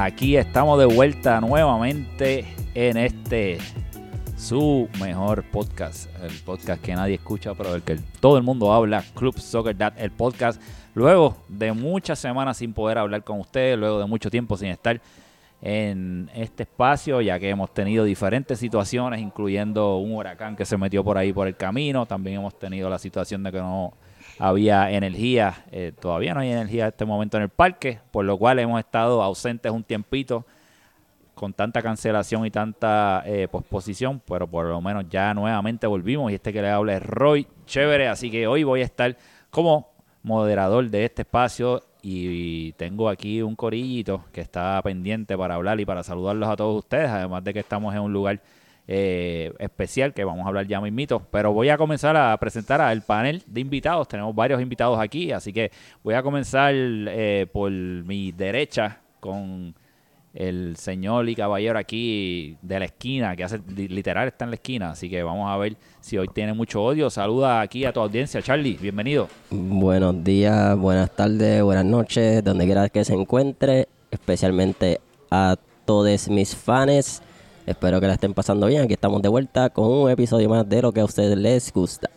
[0.00, 3.58] Aquí estamos de vuelta nuevamente en este
[4.36, 9.02] su mejor podcast, el podcast que nadie escucha, pero del que todo el mundo habla,
[9.16, 10.62] Club Soccer Dad, el podcast.
[10.94, 15.00] Luego de muchas semanas sin poder hablar con ustedes, luego de mucho tiempo sin estar
[15.60, 21.02] en este espacio, ya que hemos tenido diferentes situaciones, incluyendo un huracán que se metió
[21.02, 22.06] por ahí por el camino.
[22.06, 23.94] También hemos tenido la situación de que no
[24.38, 28.38] había energía, eh, todavía no hay energía en este momento en el parque, por lo
[28.38, 30.46] cual hemos estado ausentes un tiempito
[31.34, 36.34] con tanta cancelación y tanta eh, posposición, pero por lo menos ya nuevamente volvimos y
[36.34, 39.16] este que le habla es Roy Chévere, así que hoy voy a estar
[39.50, 39.88] como
[40.22, 45.84] moderador de este espacio y tengo aquí un corillito que está pendiente para hablar y
[45.84, 48.40] para saludarlos a todos ustedes, además de que estamos en un lugar
[48.90, 51.20] eh, especial que vamos a hablar ya mismito.
[51.30, 54.08] Pero voy a comenzar a presentar al panel de invitados.
[54.08, 55.70] Tenemos varios invitados aquí, así que
[56.02, 59.74] voy a comenzar eh, por mi derecha con
[60.34, 64.90] el señor y caballero aquí de la esquina, que hace literal está en la esquina,
[64.90, 67.10] así que vamos a ver si hoy tiene mucho odio.
[67.10, 69.28] Saluda aquí a tu audiencia, Charlie, bienvenido.
[69.50, 76.54] Buenos días, buenas tardes, buenas noches, donde quiera que se encuentre, especialmente a todos mis
[76.54, 77.22] fans.
[77.68, 78.80] Espero que la estén pasando bien.
[78.80, 82.08] Aquí estamos de vuelta con un episodio más de lo que a ustedes les gusta.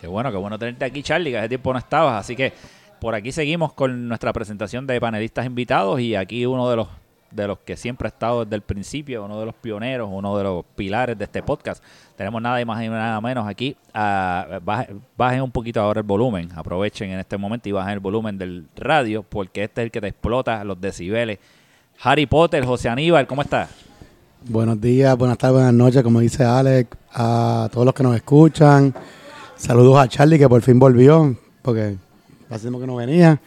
[0.00, 2.52] Qué bueno, qué bueno tenerte aquí, Charlie, que hace tiempo no estabas, así que
[3.00, 6.88] por aquí seguimos con nuestra presentación de panelistas invitados y aquí uno de los
[7.32, 10.44] de los que siempre ha estado desde el principio, uno de los pioneros, uno de
[10.44, 11.82] los pilares de este podcast.
[12.16, 13.76] Tenemos nada más y nada menos aquí.
[13.92, 14.60] Uh,
[15.16, 18.68] bajen, un poquito ahora el volumen, aprovechen en este momento y bajen el volumen del
[18.76, 21.40] radio, porque este es el que te explota los decibeles.
[22.00, 23.89] Harry Potter, José Aníbal, ¿cómo estás?
[24.48, 28.94] Buenos días, buenas tardes, buenas noches, como dice Alex, a todos los que nos escuchan.
[29.56, 31.96] Saludos a Charlie que por fin volvió, porque
[32.48, 33.40] hace tiempo que no venía.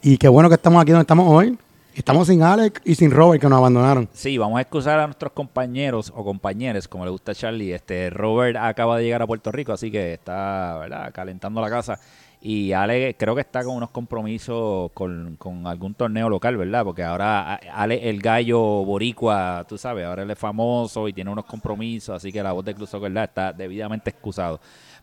[0.00, 1.58] Y qué bueno que estamos aquí donde estamos hoy,
[1.98, 4.08] Estamos sin Alex y sin Robert que nos abandonaron.
[4.12, 7.72] Sí, vamos a excusar a nuestros compañeros o compañeros, como le gusta a Charlie.
[7.72, 11.10] Este Robert acaba de llegar a Puerto Rico, así que está ¿verdad?
[11.12, 11.98] calentando la casa.
[12.40, 16.84] Y Ale creo que está con unos compromisos con, algún torneo local, ¿verdad?
[16.84, 21.46] Porque ahora Ale, el gallo boricua, tú sabes, ahora él es famoso y tiene unos
[21.46, 23.24] compromisos, así que la voz de Club ¿verdad?
[23.24, 24.60] está debidamente excusado.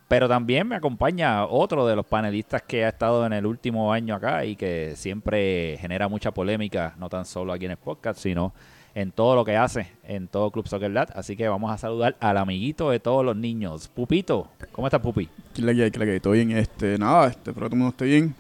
[0.08, 4.16] Pero también me acompaña otro de los panelistas que ha estado en el último año
[4.16, 8.54] acá y que siempre genera mucha polémica, no tan solo aquí en el podcast, sino
[8.96, 11.12] en todo lo que hace en todo Club Soccer Lat.
[11.16, 14.48] Así que vamos a saludar al amiguito de todos los niños, Pupito.
[14.72, 15.30] ¿Cómo estás, Pupi?
[15.54, 15.92] ¿Qué le hay?
[15.92, 16.52] ¿Qué le ¿Todo bien?
[16.52, 18.34] Este, nada, este, espero que todo el mundo esté bien.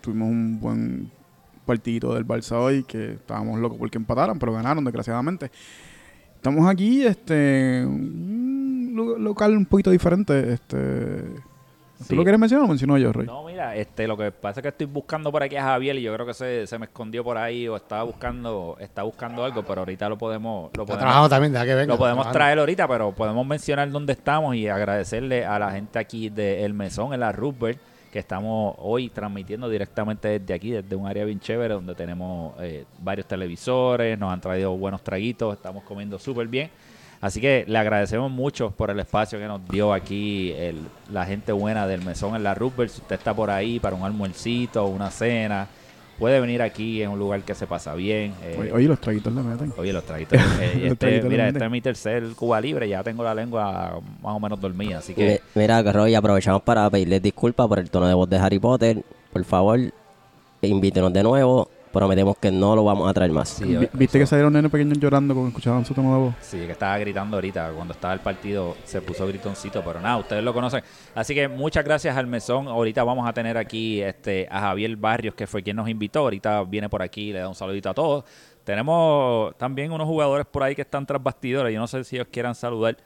[0.00, 1.10] Tuvimos un buen
[1.66, 5.50] partidito del Barça hoy, que estábamos locos porque empataran, pero ganaron, desgraciadamente.
[6.36, 11.49] Estamos aquí, este, un local un poquito diferente, este...
[12.08, 13.26] ¿Tú lo quieres mencionar o mencionó yo, Rey?
[13.26, 16.02] No, mira, este, lo que pasa es que estoy buscando por aquí a Javier y
[16.02, 19.62] yo creo que se, se me escondió por ahí o estaba buscando está buscando algo,
[19.62, 20.70] pero ahorita lo podemos...
[20.76, 24.68] Lo podemos, también, que venga, Lo podemos traer ahorita, pero podemos mencionar dónde estamos y
[24.68, 27.78] agradecerle a la gente aquí de El Mesón, en la Rupert,
[28.10, 32.84] que estamos hoy transmitiendo directamente desde aquí, desde un área bien chévere, donde tenemos eh,
[32.98, 36.70] varios televisores, nos han traído buenos traguitos, estamos comiendo súper bien.
[37.20, 40.78] Así que le agradecemos mucho por el espacio que nos dio aquí el,
[41.12, 42.90] la gente buena del mesón en la Rupert.
[42.90, 45.68] Si usted está por ahí para un almuercito una cena,
[46.18, 48.32] puede venir aquí en un lugar que se pasa bien.
[48.42, 49.70] Eh, oye, los traguitos le meten.
[49.76, 50.40] Oye, los traguitos.
[50.60, 54.40] Eh, este, mira, este es mi tercer Cuba Libre, ya tengo la lengua más o
[54.40, 55.42] menos dormida, así que...
[55.54, 59.04] Mira, Roy, aprovechamos para pedirles disculpas por el tono de voz de Harry Potter.
[59.30, 59.78] Por favor,
[60.62, 63.60] invítenos de nuevo prometemos que no lo vamos a traer más.
[63.92, 66.34] ¿Viste que salieron nenes pequeños llorando cuando escuchaban su tono de voz?
[66.40, 67.72] Sí, que estaba gritando ahorita.
[67.72, 70.82] Cuando estaba el partido se puso gritoncito, pero nada, ustedes lo conocen.
[71.14, 72.68] Así que muchas gracias al mesón.
[72.68, 76.20] Ahorita vamos a tener aquí este a Javier Barrios, que fue quien nos invitó.
[76.20, 78.24] Ahorita viene por aquí, le da un saludito a todos.
[78.64, 81.74] Tenemos también unos jugadores por ahí que están tras bastidores.
[81.74, 82.96] Yo no sé si ellos quieran saludar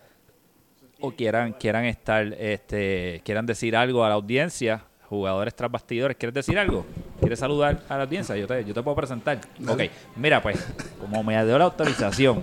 [1.00, 6.16] o quieran, quieran estar, este, quieran decir algo a la audiencia jugadores tras bastidores.
[6.16, 6.84] ¿Quieres decir algo?
[7.20, 8.36] ¿Quieres saludar a la audiencia?
[8.36, 9.40] Yo te, yo te puedo presentar.
[9.68, 9.82] Ok,
[10.16, 10.66] mira pues,
[11.00, 12.42] como me dio la autorización,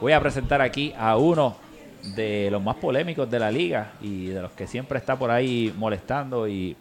[0.00, 1.56] voy a presentar aquí a uno
[2.16, 5.72] de los más polémicos de la liga y de los que siempre está por ahí
[5.76, 6.76] molestando y,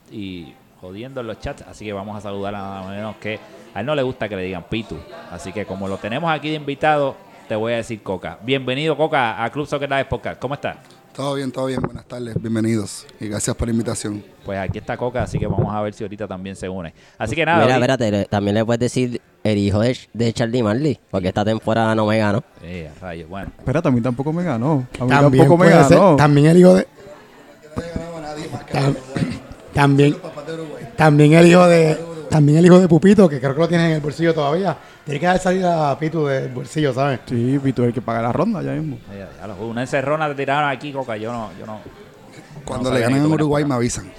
[0.80, 1.64] jodiendo en los chats.
[1.64, 3.40] Así que vamos a saludar a nada menos que
[3.74, 4.98] a él no le gusta que le digan Pitu.
[5.32, 7.16] Así que como lo tenemos aquí de invitado,
[7.48, 8.40] te voy a decir Coca.
[8.42, 10.40] Bienvenido Coca a Club Soccer Live Podcast.
[10.40, 11.01] ¿Cómo estás?
[11.16, 11.82] Todo bien, todo bien.
[11.82, 14.24] Buenas tardes, bienvenidos y gracias por la invitación.
[14.46, 16.94] Pues aquí está Coca, así que vamos a ver si ahorita también se une.
[17.18, 17.64] Así que nada.
[17.66, 21.94] Mira, espérate, también le puedes decir el hijo de, de Charlie Marley, porque esta temporada
[21.96, 22.42] no me ganó.
[22.62, 23.52] Sí, rayos, bueno.
[23.58, 24.88] Espérate, a mí tampoco me ganó.
[25.00, 26.16] A mí también tampoco me ganó.
[26.16, 26.88] también el hijo de.
[29.74, 30.16] también,
[30.96, 33.94] también el hijo de también el hijo de Pupito, que creo que lo tienes en
[33.96, 34.78] el bolsillo todavía.
[35.06, 37.20] Tiene que dar salida a Pitu del bolsillo, ¿sabes?
[37.26, 38.98] Sí, Pito, hay que pagar la ronda ya mismo.
[39.10, 41.18] Ya, ya lo- una encerrona te tiraron aquí, Coca.
[41.18, 41.80] Yo no, yo no.
[42.66, 44.12] Cuando No le ganen en Uruguay me avisan.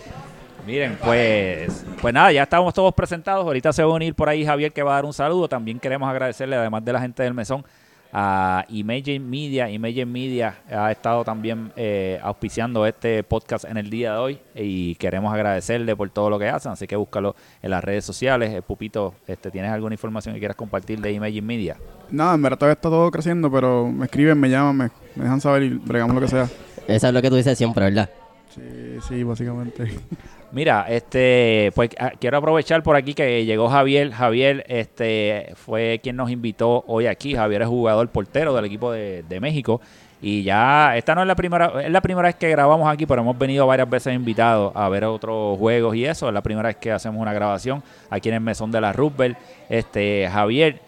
[0.67, 3.45] Miren, pues, pues nada, ya estamos todos presentados.
[3.45, 5.49] Ahorita se va a unir por ahí Javier que va a dar un saludo.
[5.49, 7.65] También queremos agradecerle, además de la gente del mesón,
[8.13, 9.71] a Imagine Media.
[9.71, 14.95] Imagine Media ha estado también eh, auspiciando este podcast en el día de hoy y
[14.97, 16.73] queremos agradecerle por todo lo que hacen.
[16.73, 18.53] Así que búscalo en las redes sociales.
[18.53, 21.77] Eh, Pupito, este, ¿tienes alguna información que quieras compartir de Imagine Media?
[22.11, 25.41] Nada, en verdad todavía está todo creciendo, pero me escriben, me llaman, me, me dejan
[25.41, 26.49] saber y bregamos lo que sea.
[26.87, 28.11] Eso es lo que tú dices siempre, ¿verdad?
[28.55, 29.85] Sí, sí, básicamente.
[30.53, 34.13] Mira, este, pues ah, quiero aprovechar por aquí que llegó Javier.
[34.13, 37.35] Javier, este, fue quien nos invitó hoy aquí.
[37.35, 39.81] Javier es jugador portero del equipo de, México.
[40.21, 43.23] Y ya, esta no es la primera, es la primera vez que grabamos aquí, pero
[43.23, 46.29] hemos venido varias veces invitados a ver otros juegos y eso.
[46.29, 49.39] Es la primera vez que hacemos una grabación aquí en el mesón de la Roosevelt.
[49.71, 50.81] Este, Javier,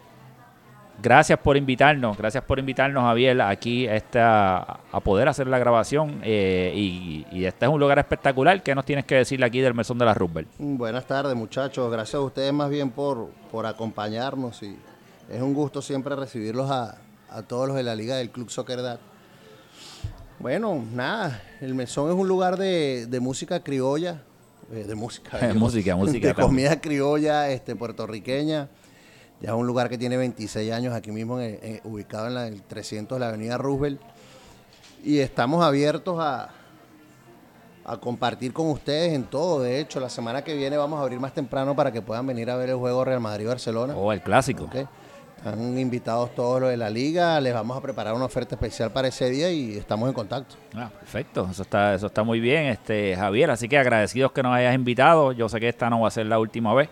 [1.04, 4.56] gracias por invitarnos, gracias por invitarnos, Javier, aquí esta,
[4.90, 6.20] a poder hacer la grabación.
[6.24, 8.62] eh, y, y este es un lugar espectacular.
[8.62, 10.48] ¿Qué nos tienes que decirle aquí del mesón de la Roosevelt?
[10.58, 14.76] Buenas tardes muchachos, gracias a ustedes más bien por, por acompañarnos y
[15.30, 16.96] es un gusto siempre recibirlos a,
[17.30, 18.98] a todos los de la Liga del Club Soccer Dad.
[20.38, 24.22] Bueno, nada, el mesón es un lugar de, de música criolla,
[24.72, 28.68] eh, de música, Eh, música, música, de comida criolla este, puertorriqueña.
[29.40, 32.46] Ya es un lugar que tiene 26 años aquí mismo, en- en- ubicado en la,
[32.46, 34.00] el 300 de la avenida Roosevelt.
[35.04, 36.48] Y estamos abiertos a,
[37.84, 39.60] a compartir con ustedes en todo.
[39.62, 42.50] De hecho, la semana que viene vamos a abrir más temprano para que puedan venir
[42.50, 43.94] a ver el juego Real Madrid-Barcelona.
[43.96, 44.64] Oh, el clásico.
[44.64, 44.76] ¿ok?
[45.36, 47.38] Están invitados todos los de la liga.
[47.38, 50.54] Les vamos a preparar una oferta especial para ese día y estamos en contacto.
[50.74, 53.50] Ah, perfecto, eso está, eso está muy bien, este Javier.
[53.50, 55.32] Así que agradecidos que nos hayas invitado.
[55.32, 56.88] Yo sé que esta no va a ser la última vez.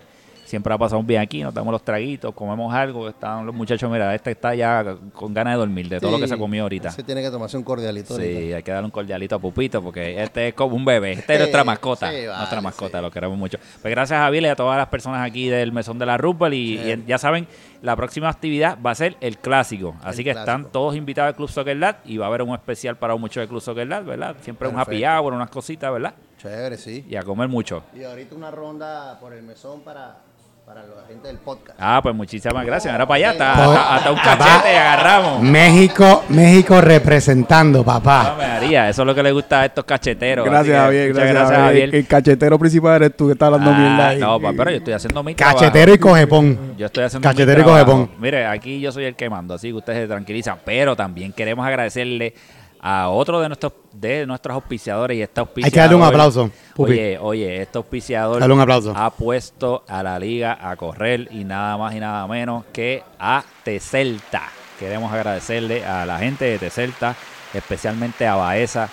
[0.52, 3.08] Siempre ha pasado bien aquí, nos damos los traguitos, comemos algo.
[3.08, 6.28] Están los muchachos, mira, este está ya con ganas de dormir de todo lo que
[6.28, 6.90] se comió ahorita.
[6.90, 8.14] Se tiene que tomarse un cordialito.
[8.14, 8.56] Sí, ahorita.
[8.56, 11.12] hay que darle un cordialito a Pupito porque este es como un bebé.
[11.12, 12.10] Este es nuestra mascota.
[12.10, 13.02] sí, nuestra mascota, sí.
[13.02, 13.56] lo queremos mucho.
[13.81, 16.52] Pues gracias a Javier y a todas las personas aquí del Mesón de la Rupel.
[16.52, 17.49] Y, y ya saben,
[17.81, 19.96] la próxima actividad va a ser el clásico.
[20.02, 22.52] Así El que están todos invitados al Club Soccer Lab y va a haber un
[22.52, 24.37] especial para muchos del Club Soccer Lab, ¿verdad?
[24.43, 26.12] Siempre un happy hour, unas cositas, ¿verdad?
[26.37, 27.06] Chévere, sí.
[27.08, 27.84] Y a comer mucho.
[27.94, 30.19] Y ahorita una ronda por el mesón para,
[30.67, 31.79] para la gente del podcast.
[31.81, 32.93] Ah, pues muchísimas gracias.
[32.93, 34.38] Ahora para allá, hasta, hasta- hasta un papá.
[34.38, 35.43] cachete agarramos.
[35.43, 38.32] México, México representando, papá.
[38.32, 40.44] Ave María, eso es lo que le gusta a estos cacheteros.
[40.47, 41.12] Gracias, que Javier.
[41.12, 41.94] muchas Gracias, Javier.
[41.94, 44.19] El cachetero principal eres tú que estás hablando Ah, mierda ahí.
[44.20, 45.59] no, pa, pero yo estoy haciendo mi trabajo.
[45.59, 46.75] Cachetero y cogepón.
[46.79, 48.11] Yo estoy haciendo Cachetero mi y cogepón.
[48.19, 50.59] Mire, aquí yo soy el que mando, así que ustedes se tranquilizan.
[50.64, 52.35] Pero también queremos agradecerle
[52.82, 55.67] a otro de nuestros de nuestros auspiciadores y este auspiciador.
[55.67, 56.93] Hay que darle un aplauso, Pupi.
[56.93, 58.93] Oye, oye, este auspiciador Dale un aplauso.
[58.96, 63.44] ha puesto a la liga a correr y nada más y nada menos que a
[63.62, 64.43] Tecelta.
[64.81, 67.14] Queremos agradecerle a la gente de Tecelta,
[67.55, 68.88] especialmente a Baeza,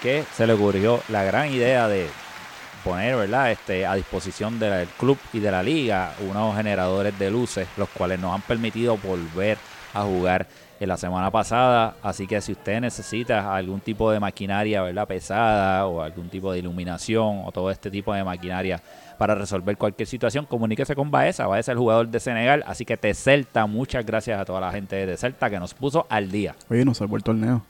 [0.00, 2.08] que se le ocurrió la gran idea de
[2.82, 3.50] poner ¿verdad?
[3.50, 8.18] Este, a disposición del club y de la liga unos generadores de luces, los cuales
[8.20, 9.58] nos han permitido volver
[9.92, 10.46] a jugar
[10.84, 11.96] en la semana pasada.
[12.02, 15.06] Así que si usted necesita algún tipo de maquinaria ¿verdad?
[15.06, 18.80] pesada o algún tipo de iluminación o todo este tipo de maquinaria
[19.18, 21.46] para resolver cualquier situación, comuníquese con Baeza.
[21.46, 22.64] Baeza es el jugador de Senegal.
[22.66, 26.30] Así que Tecelta, muchas gracias a toda la gente de Tecelta que nos puso al
[26.30, 26.54] día.
[26.70, 27.62] Oye, nos salvó el torneo.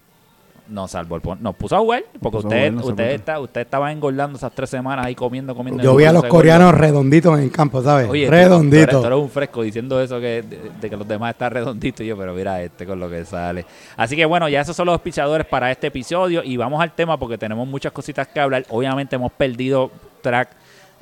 [0.67, 3.93] Nos salvó el pon- nos puso a jugar porque usted, jugar, usted, está, usted estaba
[3.93, 5.83] engordando esas tres semanas ahí comiendo, comiendo.
[5.83, 8.09] Yo vi a los coreanos redonditos en el campo, ¿sabes?
[8.09, 9.05] Oye, tú eres, redonditos.
[9.13, 12.33] un fresco diciendo eso que de, de que los demás están redonditos y yo, pero
[12.33, 13.67] mira este con lo que sale.
[13.95, 17.19] Así que bueno, ya esos son los auspiciadores para este episodio y vamos al tema
[17.19, 18.65] porque tenemos muchas cositas que hablar.
[18.71, 19.91] Obviamente hemos perdido
[20.23, 20.49] track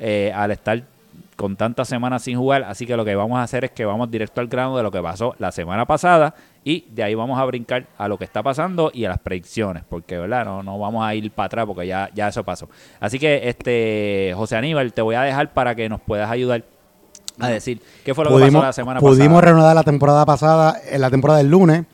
[0.00, 0.82] eh, al estar
[1.42, 4.08] con tantas semanas sin jugar, así que lo que vamos a hacer es que vamos
[4.08, 7.44] directo al grano de lo que pasó la semana pasada y de ahí vamos a
[7.44, 11.04] brincar a lo que está pasando y a las predicciones, porque verdad no, no vamos
[11.04, 12.68] a ir para atrás porque ya, ya eso pasó.
[13.00, 16.62] Así que este José Aníbal, te voy a dejar para que nos puedas ayudar
[17.40, 19.40] a decir qué fue lo que pasó Pudimos, la semana pudimos pasada.
[19.40, 21.86] reanudar la temporada pasada, en la temporada del lunes,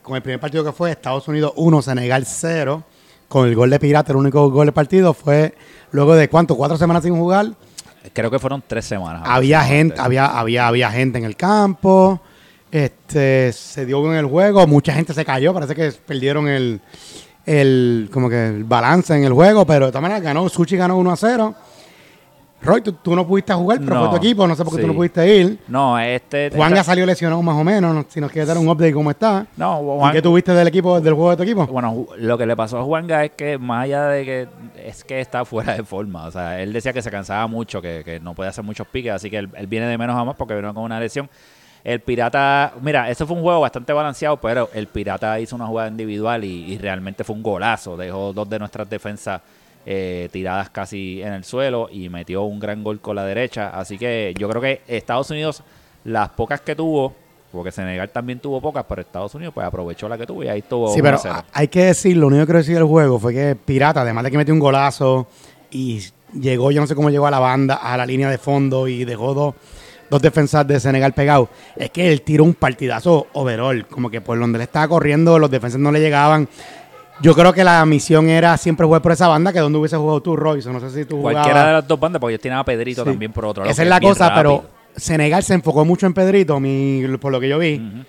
[0.00, 2.84] con el primer partido que fue Estados Unidos 1, Senegal 0,
[3.26, 5.56] con el gol de Pirata, el único gol del partido fue
[5.90, 7.48] luego de cuánto, cuatro semanas sin jugar.
[8.12, 9.22] Creo que fueron tres semanas.
[9.24, 12.20] Había gente, había, había, había gente en el campo,
[12.70, 16.80] este, se dio en el juego, mucha gente se cayó, parece que perdieron el,
[17.44, 20.96] el, como que el balance en el juego, pero de todas maneras ganó, Suchi ganó
[20.96, 21.54] 1 a 0.
[22.66, 24.76] Roy, tú, tú no pudiste jugar, pero No, fue tu equipo, no sé por qué
[24.78, 24.82] sí.
[24.82, 25.58] tú no pudiste ir.
[25.68, 26.50] No, este...
[26.54, 29.10] Juanga esta- salió lesionado más o menos, no- si nos quieres dar un update cómo
[29.10, 29.46] está.
[29.56, 31.66] No, ¿Y Juan- qué tuviste del equipo, del juego de tu equipo?
[31.66, 34.48] Bueno, lo que le pasó a Juanga es que más allá de que
[34.84, 38.02] es que está fuera de forma, o sea, él decía que se cansaba mucho, que,
[38.04, 40.36] que no podía hacer muchos piques, así que él, él viene de menos a más
[40.36, 41.28] porque vino con una lesión.
[41.84, 45.88] El Pirata, mira, ese fue un juego bastante balanceado, pero el Pirata hizo una jugada
[45.88, 47.96] individual y, y realmente fue un golazo.
[47.96, 49.40] Dejó dos de nuestras defensas
[49.86, 53.70] eh, tiradas casi en el suelo y metió un gran gol con la derecha.
[53.70, 55.62] Así que yo creo que Estados Unidos,
[56.04, 57.14] las pocas que tuvo,
[57.52, 60.62] porque Senegal también tuvo pocas, pero Estados Unidos pues aprovechó la que tuvo y ahí
[60.62, 61.30] tuvo Sí, pero 1-0.
[61.30, 64.24] a- hay que decir, lo único que quiero decir del juego fue que Pirata, además
[64.24, 65.28] de que metió un golazo
[65.70, 66.00] y
[66.38, 69.04] llegó, yo no sé cómo llegó a la banda, a la línea de fondo y
[69.04, 69.54] dejó dos,
[70.10, 74.38] dos defensas de Senegal pegados, es que él tiró un partidazo overall, como que por
[74.38, 76.48] donde él estaba corriendo, los defensas no le llegaban.
[77.22, 80.20] Yo creo que la misión era siempre jugar por esa banda, que donde hubiese jugado
[80.20, 82.64] tú, Royce, no sé si tú Cualquiera de las dos bandas, porque ellos tienen a
[82.64, 83.10] Pedrito Sí.
[83.10, 83.70] también por otro lado.
[83.72, 84.64] Esa es la cosa, pero.
[84.96, 88.04] Senegal se enfocó mucho en Pedrito, mi- por lo que yo vi.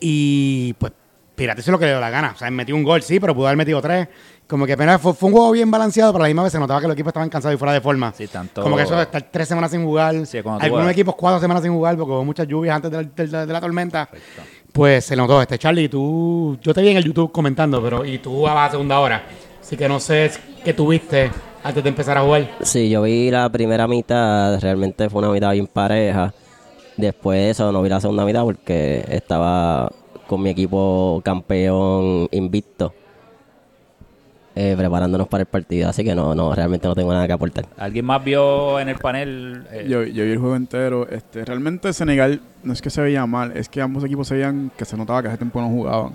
[0.00, 0.92] Y pues,
[1.34, 2.32] Pirata hizo lo que le dio la gana.
[2.34, 4.08] O sea, metió un gol, sí, pero pudo haber metido tres.
[4.46, 6.58] Como que apenas fue, fue un juego bien balanceado, pero a la misma vez se
[6.58, 8.12] notaba que los equipos estaban cansados y fuera de forma.
[8.16, 10.14] Sí, tanto- Como que eso de estar tres semanas sin jugar.
[10.26, 13.26] Sí, algunos equipos cuatro semanas sin jugar porque hubo muchas lluvias antes de la, de
[13.28, 14.06] la- de la tormenta.
[14.06, 14.42] Correcto.
[14.74, 15.40] Pues se notó.
[15.40, 18.98] Este Charlie, tú, yo te vi en el YouTube comentando, pero y tú a segunda
[18.98, 19.24] hora.
[19.60, 20.32] Así que no sé
[20.64, 21.30] qué tuviste
[21.62, 22.50] antes de empezar a jugar.
[22.60, 26.34] Sí, yo vi la primera mitad, realmente fue una mitad bien pareja.
[26.96, 29.92] Después de eso no vi la segunda mitad porque estaba
[30.26, 32.92] con mi equipo campeón invicto.
[34.54, 37.66] Eh, preparándonos para el partido, así que no, no, realmente no tengo nada que aportar.
[37.76, 39.66] ¿Alguien más vio en el panel?
[39.70, 41.08] eh, Yo, yo vi el juego entero.
[41.08, 44.70] Este, realmente Senegal no es que se veía mal, es que ambos equipos se veían
[44.76, 46.12] que se notaba que hace tiempo no jugaban.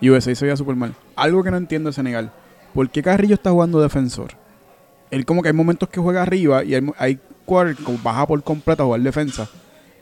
[0.00, 0.94] Y USA se veía súper mal.
[1.16, 2.30] Algo que no entiendo de Senegal.
[2.74, 4.32] ¿Por qué Carrillo está jugando defensor?
[5.10, 8.82] Él como que hay momentos que juega arriba y hay, hay que baja por completo
[8.82, 9.48] a jugar defensa.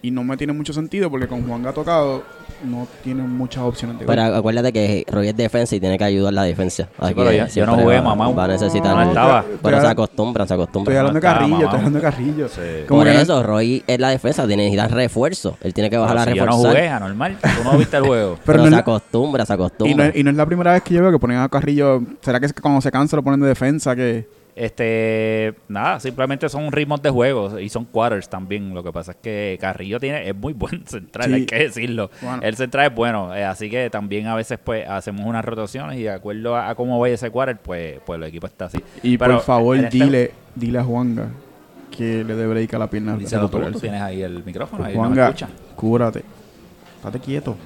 [0.02, 2.22] Y no me tiene mucho sentido porque con Juan ha tocado
[2.64, 4.14] no tiene muchas opciones de gol.
[4.14, 6.88] Pero acuérdate que Roy es defensa y tiene que ayudar la defensa.
[6.98, 8.28] Así pero que yo- no jugué, va- mamá.
[8.30, 8.94] Va a necesitar.
[8.94, 9.42] No estaba.
[9.42, 10.96] Pero se Estoy- acostumbran, se Estoy acostumbran.
[10.98, 12.48] hablando de Carrillo, estoy hablando de Carrillo.
[12.48, 12.60] Sí.
[12.86, 15.56] Como Por que no- eso, Roy es la defensa, tiene necesitan refuerzo.
[15.60, 16.70] Él tiene que bajar pero a si yo no reforzar.
[16.76, 17.38] jugué, anormal.
[17.42, 18.38] Tú no viste el juego.
[18.46, 20.06] pero no se la- acostumbra, se Y no, acostumbra.
[20.08, 22.02] es- y no es la primera vez que yo veo que ponen a Carrillo.
[22.22, 23.94] ¿Será que cuando se cansa lo ponen de defensa?
[23.96, 24.26] que
[24.58, 28.74] Este, nada, simplemente son ritmos de juego y son quarters también.
[28.74, 31.34] Lo que pasa es que Carrillo tiene, es muy buen central, Sí.
[31.34, 32.10] hay que decirlo.
[32.22, 32.40] Bueno.
[32.42, 36.04] El central es bueno, eh, así que también a veces pues hacemos unas rotaciones y
[36.04, 38.78] de acuerdo a, a cómo vaya ese quarter, pues, pues el equipo está así.
[39.02, 41.28] Y Pero por favor, en este- dile, dile a Juanga
[41.94, 43.16] que le dé break a la pierna.
[43.18, 45.48] Tú, tú tienes ahí el micrófono, ahí no me Juanga, escucha.
[45.76, 46.22] cúbrate.
[46.96, 47.56] Estate quieto.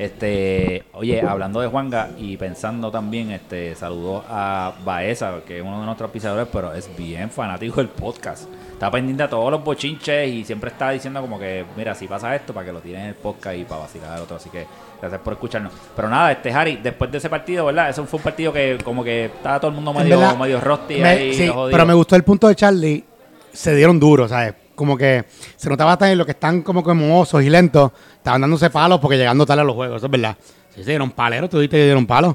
[0.00, 5.78] Este, oye, hablando de Juanga y pensando también, este, saludó a Baeza, que es uno
[5.80, 8.48] de nuestros pisadores, pero es bien fanático del podcast.
[8.72, 12.34] Está pendiente a todos los bochinches y siempre está diciendo como que, mira, si pasa
[12.34, 14.36] esto, para que lo tires en el podcast y para vacilar al otro.
[14.36, 14.64] Así que
[15.02, 15.70] gracias por escucharnos.
[15.94, 17.90] Pero nada, este Harry, después de ese partido, ¿verdad?
[17.90, 20.94] Eso fue un partido que como que estaba todo el mundo medio, verdad, medio rusty
[20.96, 21.34] me- ahí.
[21.34, 23.04] sí, pero me gustó el punto de Charlie.
[23.52, 24.54] Se dieron duro, ¿sabes?
[24.80, 27.92] Como que se notaba también los que están como como osos y lentos.
[28.16, 30.38] Estaban dándose palos porque llegando tarde a los juegos, eso es verdad.
[30.74, 32.34] Sí, se dieron paleros, tú dijiste que dieron palos.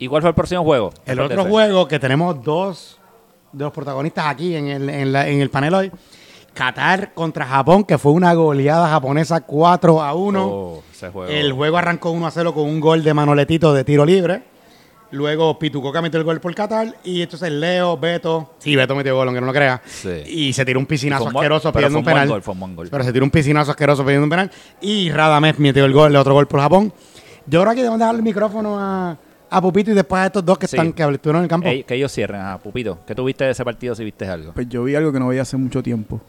[0.00, 0.90] ¿Y cuál fue el próximo juego?
[1.04, 2.98] El otro juego que tenemos dos
[3.52, 5.92] de los protagonistas aquí en el, en la- en el panel hoy.
[6.54, 10.44] Qatar contra Japón, que fue una goleada japonesa 4 a 1.
[10.44, 11.30] Oh, ese juego.
[11.30, 14.42] El juego arrancó 1 a 0 con un gol de Manoletito de tiro libre.
[15.16, 16.94] Luego Pitucoca metió el gol por Qatar.
[17.02, 18.54] Y entonces Leo, Beto.
[18.58, 19.80] Sí, Beto metió gol, aunque no lo crea.
[19.86, 20.10] Sí.
[20.26, 22.28] Y se tiró un piscinazo asqueroso pero pidiendo fue un penal.
[22.28, 22.88] gol, fue un buen gol.
[22.90, 24.50] Pero se tiró un piscinazo asqueroso pidiendo un penal.
[24.80, 26.92] Y Radamés metió el gol, el otro gol por Japón.
[27.46, 29.16] Yo creo que debemos dejarle el micrófono a,
[29.50, 30.76] a Pupito y después a estos dos que Sí.
[30.76, 31.68] están que estuvieron en el campo.
[31.68, 32.40] Ey, que ellos cierren.
[32.42, 34.52] Ah, Pupito, ¿qué tuviste de ese partido si viste algo?
[34.52, 36.20] Pues yo vi algo que no veía hace mucho tiempo.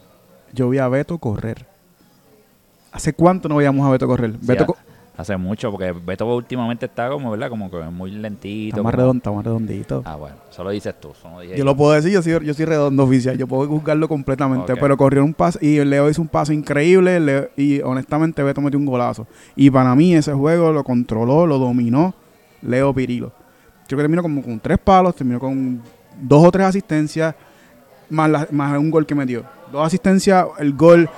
[0.53, 1.65] Yo vi a Beto correr.
[2.91, 4.31] ¿Hace cuánto no veíamos a Beto correr?
[4.31, 4.77] Sí, Beto
[5.17, 7.49] hace mucho, porque Beto últimamente está como, ¿verdad?
[7.49, 8.75] Como que muy lentito.
[8.77, 10.03] está más como- redondo, más redondito.
[10.05, 11.09] Ah, bueno, eso lo dices tú.
[11.17, 13.67] eso no dije Yo lo puedo decir, yo soy, yo soy redondo oficial, yo puedo
[13.67, 18.43] juzgarlo completamente, pero corrió un paso y Leo hizo un paso increíble Leo- y honestamente
[18.43, 19.25] Beto metió un golazo.
[19.55, 22.13] Y para mí ese juego lo controló, lo dominó
[22.61, 23.31] Leo Pirilo.
[23.87, 25.81] Creo que terminó como con tres palos, terminó con
[26.21, 27.33] dos o tres asistencias,
[28.09, 29.43] más, la- más un gol que metió.
[29.71, 31.09] Dos asistencias, el gol,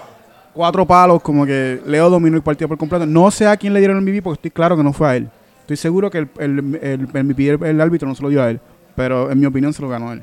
[0.60, 3.06] cuatro palos, como que Leo dominó el partido por completo.
[3.06, 5.16] No sé a quién le dieron el MVP porque estoy claro que no fue a
[5.16, 5.30] él.
[5.62, 8.44] Estoy seguro que el, el, el, el MVP el- el árbitro no se lo dio
[8.44, 8.60] a él,
[8.94, 10.22] pero en mi opinión se lo ganó él.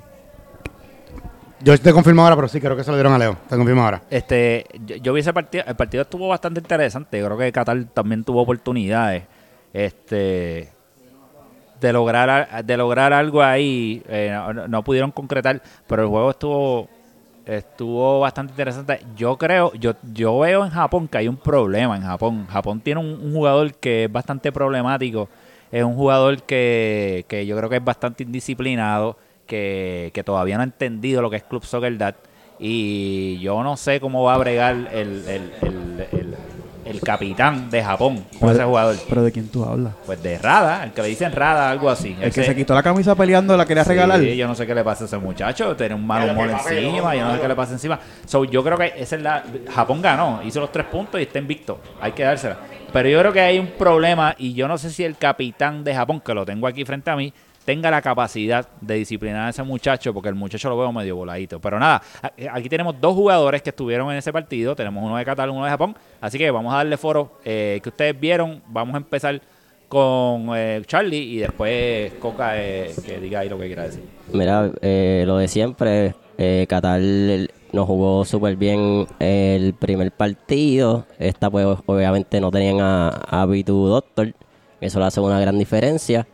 [1.62, 3.35] Yo te confirmo ahora, pero sí, creo que se lo dieron a Leo.
[3.49, 4.02] Te confirmo ahora.
[4.11, 7.19] Este, yo, yo vi ese partido, el partido estuvo bastante interesante.
[7.19, 9.23] Yo creo que Qatar también tuvo oportunidades.
[9.73, 10.69] Este
[11.81, 16.31] de lograr a- de lograr algo ahí, eh, no- no pudieron concretar, pero el juego
[16.31, 16.88] estuvo
[17.47, 19.00] estuvo bastante interesante.
[19.17, 22.47] Yo creo, yo, yo veo en Japón que hay un problema en Japón.
[22.49, 25.29] Japón tiene un, un jugador que es bastante problemático.
[25.71, 30.62] Es un jugador que, que yo creo que es bastante indisciplinado, que, que todavía no
[30.62, 32.17] ha entendido lo que es Club Soccer Dad.
[32.59, 35.25] Y yo no sé cómo va a bregar el,
[36.87, 38.97] el- capitán de Japón con ese jugador.
[39.09, 39.93] Pero ¿de quién tú hablas?
[40.07, 42.16] Pues de Rada, el que le dicen Rada, algo así.
[42.21, 44.21] El que se quitó la camisa peleando la quería regalar.
[44.21, 47.14] Sí, yo no sé qué le pasa a ese muchacho, tiene un mal humor encima,
[47.14, 47.99] yo no sé qué le pasa encima.
[48.26, 51.38] So, yo creo que esa es la Japón ganó, hizo los tres puntos y está
[51.38, 51.81] invicto.
[52.00, 52.59] Hay que dársela.
[52.93, 55.95] Pero yo creo que hay un problema y yo no sé si el capitán de
[55.95, 57.33] Japón, que lo tengo aquí frente a mí,
[57.67, 61.61] tenga la capacidad de disciplinar a ese muchacho, porque el muchacho lo veo medio voladito.
[61.61, 65.25] Pero nada, a- aquí tenemos dos jugadores que estuvieron en ese partido, tenemos uno de
[65.27, 68.95] Qatar, uno de Japón, así que vamos a darle foro eh, que ustedes vieron, vamos
[68.95, 69.43] a empezar
[69.89, 74.03] con eh, Charlie y después Coca eh, que diga ahí lo que quiera decir.
[74.33, 77.01] Mira, eh, lo de siempre, eh, Qatar
[77.73, 81.07] nos jugó súper bien el primer partido.
[81.19, 84.35] Esta pues obviamente no tenían a, a Bitu Doctor,
[84.81, 86.27] eso le hace una gran diferencia.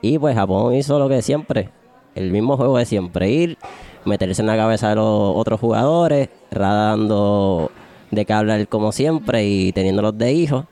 [0.00, 1.70] Y pues Japón hizo lo que siempre,
[2.14, 3.58] el mismo juego de siempre, ir,
[4.04, 7.70] meterse en la cabeza de los otros jugadores, Rada dando
[8.10, 10.64] de qué hablar como siempre y teniéndolos de hijos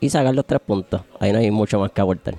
[0.00, 1.02] y sacar los tres puntos.
[1.20, 2.34] Ahí no hay mucho más que aportar.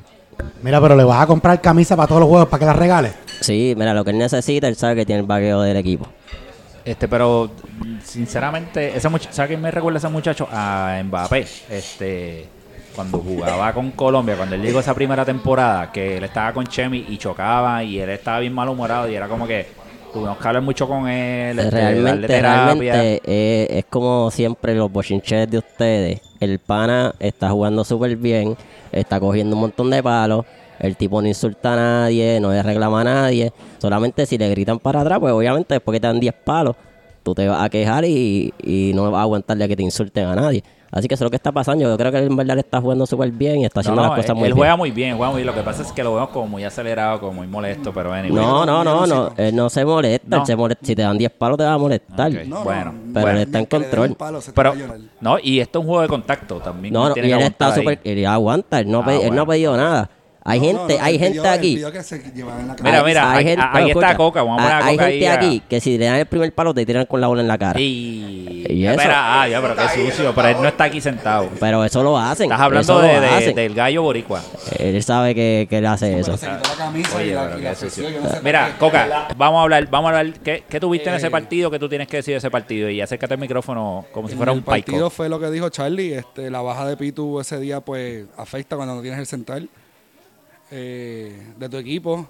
[0.62, 3.13] Mira, pero le vas a comprar camisa para todos los juegos para que las regales.
[3.41, 6.07] Sí, mira, lo que él necesita, él sabe que tiene el vaqueo del equipo.
[6.86, 7.51] Este, pero
[8.03, 10.47] sinceramente, ese muchacho, ¿sabes quién me recuerda a ese muchacho?
[10.51, 11.45] A Mbappé.
[11.69, 12.47] Este,
[12.98, 17.06] cuando jugaba con Colombia, cuando él llegó esa primera temporada, que él estaba con Chemi
[17.08, 19.68] y chocaba y él estaba bien malhumorado y era como que
[20.12, 25.48] tuvimos que hablar mucho con él, este, realmente, realmente eh, es como siempre los bochinches
[25.48, 26.22] de ustedes.
[26.39, 28.58] El pana está jugando súper bien,
[28.92, 30.44] está cogiendo un montón de palos.
[30.80, 33.54] El tipo no insulta a nadie, no le reclama a nadie.
[33.77, 36.75] Solamente si le gritan para atrás, pues obviamente después que te dan 10 palos,
[37.27, 40.25] tú te vas a quejar y, y no vas a aguantarle a que te insulten
[40.27, 40.63] a nadie.
[40.89, 41.84] Así que eso es lo que está pasando.
[41.84, 44.07] Yo creo que él en verdad le está jugando súper bien y está haciendo no,
[44.07, 44.57] las cosas él, muy él bien.
[44.57, 45.48] juega muy bien, juega muy bien.
[45.48, 48.31] Lo que pasa es que lo vemos como muy acelerado, como muy molesto, pero anyway.
[48.42, 49.33] No, no, no, no.
[49.35, 50.25] Él no se molesta.
[50.29, 50.37] No.
[50.37, 50.85] él se molesta.
[50.85, 52.31] Si te dan 10 palos, te va a molestar.
[52.31, 52.46] Ok.
[52.48, 54.16] No, Bueno, no, pero bueno, él está en control.
[54.16, 54.74] palo, Pero,
[55.20, 56.94] no, y esto es un juego de contacto también.
[56.94, 58.00] No, no, tiene y él está súper.
[58.05, 60.09] Él aguanta, él no, Ah, pe- él no ha pedido nada.
[60.50, 61.75] Hay No, gente, no, no, hay gente pidió- aquí.
[61.75, 64.64] pidió que se llevaran la Mira, mira, hay ahí- gente- ahí está Coca, vamos a
[64.64, 66.86] poner a hay Coca ahí gente aquí que si le dan el primer palo te
[66.86, 67.79] tiran con la bola en la cara.
[67.79, 68.92] Y, Y eso.
[68.94, 70.33] Espera, ah, ya, pero qué sucio.
[70.33, 71.50] Pero él no está aquí sentado.
[71.60, 72.46] Pero eso lo hacen.
[72.46, 73.55] Estás hablando de, de- hacen.
[73.55, 74.42] del gallo boricua.
[74.79, 76.38] Él sabe que, que él hace eso.
[76.38, 76.48] Qué
[78.44, 78.77] Mira, qué.
[78.79, 80.33] Coca, vamos a hablar, vamos a hablar.
[80.44, 82.90] ¿Qué, qué tuviste en ese Eh, partido que tú tienes que decir de ese partido?
[82.90, 85.10] Y acércate al micrófono como si fuera el un partido paico.
[85.10, 88.96] fue lo que dijo Charlie, este, la baja de Pitu ese día pues afecta cuando
[88.96, 89.70] no tienes el central
[90.72, 92.27] eh, de tu equipo.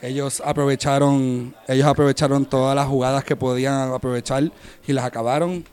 [0.00, 4.50] Ellos aprovecharon, ellos aprovecharon todas las jugadas que podían aprovechar
[4.86, 5.64] y las acabaron.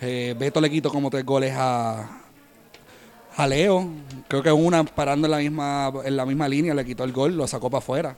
[0.00, 2.22] Eh, Beto le quitó como tres goles a,
[3.36, 3.88] a Leo.
[4.26, 7.36] Creo que una parando en la misma, en la misma línea le quitó el gol,
[7.36, 8.16] lo sacó para afuera.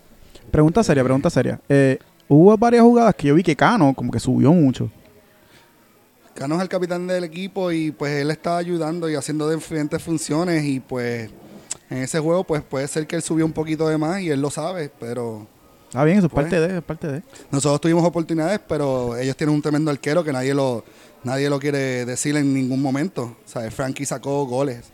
[0.50, 1.60] Pregunta seria, pregunta seria.
[1.68, 4.90] Eh, hubo varias jugadas que yo vi que Cano como que subió mucho.
[6.34, 10.64] Cano es el capitán del equipo y pues él está ayudando y haciendo diferentes funciones
[10.64, 11.30] y pues
[11.90, 14.40] en ese juego pues puede ser que él subió un poquito de más y él
[14.40, 15.46] lo sabe, pero
[15.88, 16.44] Está bien, eso es Pues.
[16.46, 17.22] parte de, es parte de.
[17.50, 20.84] nosotros tuvimos oportunidades, pero ellos tienen un tremendo arquero que nadie lo
[21.24, 23.22] nadie lo quiere decir en ningún momento.
[23.44, 24.84] O sea, Frankie sacó goles.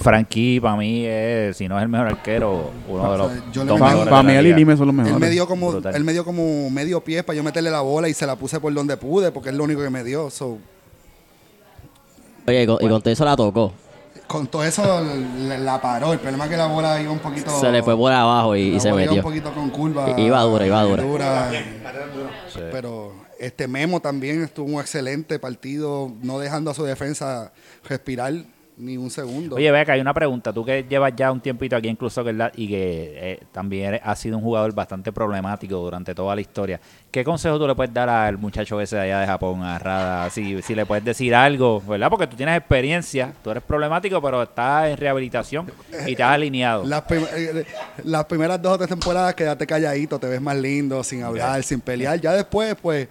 [0.00, 3.32] Frankie, para mí, es, si no es el mejor arquero, uno de los
[3.70, 4.04] O sea.
[4.04, 4.52] Para mí él y.
[4.52, 5.18] Lime son los Él mejores.
[5.20, 5.94] me dio como Brutal.
[5.94, 8.60] él me dio como medio pie para yo meterle la bola y se la puse
[8.60, 10.28] por donde pude porque es lo único que me dio.
[10.28, 10.58] So,
[12.46, 13.72] Oye, y con, y con todo eso la tocó.
[14.32, 16.12] Con todo eso la, la paró.
[16.12, 18.74] El problema es que la bola iba un poquito Se le fue por abajo y,
[18.76, 19.26] y se bola iba metió.
[19.28, 20.10] un poquito con curva.
[20.18, 21.50] I- iba dura, iba dura.
[22.70, 27.52] Pero este Memo también estuvo un excelente partido, no dejando a su defensa
[27.88, 28.32] respirar
[28.82, 29.56] ni un segundo.
[29.56, 30.52] Oye, que hay una pregunta.
[30.52, 34.00] Tú que llevas ya un tiempito aquí en Club Soccer Dad y que eh, también
[34.02, 36.80] has sido un jugador bastante problemático durante toda la historia.
[37.10, 40.30] ¿Qué consejo tú le puedes dar al muchacho ese de allá de Japón, a Rada?
[40.30, 42.10] Si, si le puedes decir algo, ¿verdad?
[42.10, 45.70] Porque tú tienes experiencia, tú eres problemático, pero estás en rehabilitación
[46.06, 46.84] y te has alineado.
[46.84, 47.64] Las, prim- eh,
[48.04, 51.80] las primeras dos o tres temporadas quédate calladito, te ves más lindo, sin hablar, sin
[51.80, 52.20] pelear.
[52.20, 53.08] Ya después, pues,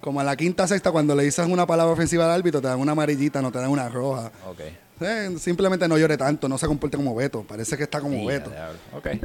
[0.00, 2.78] como a la quinta sexta, cuando le dices una palabra ofensiva al árbitro, te dan
[2.78, 4.30] una amarillita, no te dan una roja.
[4.48, 4.60] Ok.
[5.00, 7.42] Eh, simplemente no llore tanto, no se comporte como Beto.
[7.46, 8.50] Parece que está como Sí, Beto.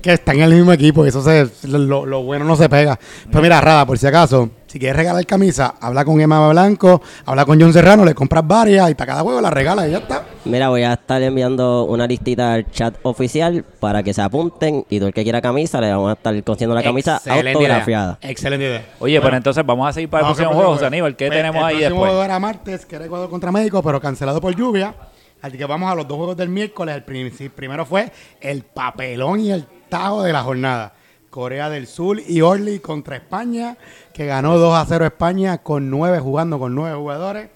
[0.02, 3.00] Que están en el mismo equipo y eso se, lo, lo bueno no se pega.
[3.30, 7.46] Pero mira, Rada, por si acaso, si quieres regalar camisa, habla con Emma Blanco, habla
[7.46, 10.26] con John Serrano, le compras varias y para cada juego la regalas y ya está.
[10.44, 14.98] Mira, voy a estar enviando una listita al chat oficial para que se apunten y
[14.98, 18.18] todo el que quiera camisa le vamos a estar consiguiendo la camisa Excelente autografiada.
[18.22, 18.32] idea.
[18.32, 18.86] Excelente idea.
[19.00, 21.16] Oye, Bueno, pero entonces vamos a seguir para el próximo juego, José Aníbal.
[21.16, 22.10] ¿Qué Pues, tenemos ahí El próximo después?
[22.12, 24.94] juego era martes, que era Ecuador contra México, pero cancelado por lluvia.
[25.42, 26.96] Así que vamos a los dos juegos del miércoles.
[26.96, 30.94] El prim- primero fue el papelón y el tajo de la jornada.
[31.30, 33.78] Corea del Sur y Orly contra España,
[34.14, 37.50] que ganó 2 a 0 España con nueve, jugando con nueve jugadores.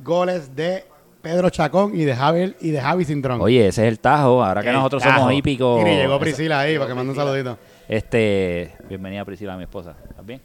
[0.00, 0.84] Goles de
[1.22, 3.40] Pedro Chacón y de Javier y de Javi Cintrón.
[3.40, 4.42] Oye, ese es el Tajo.
[4.42, 5.18] Ahora que El nosotros tajo.
[5.20, 5.78] somos hípicos.
[5.84, 7.56] Mire, llegó Priscila ahí para que mande un saludito.
[7.86, 9.94] Este, bienvenida Priscila, mi esposa.
[10.08, 10.40] ¿Estás bien?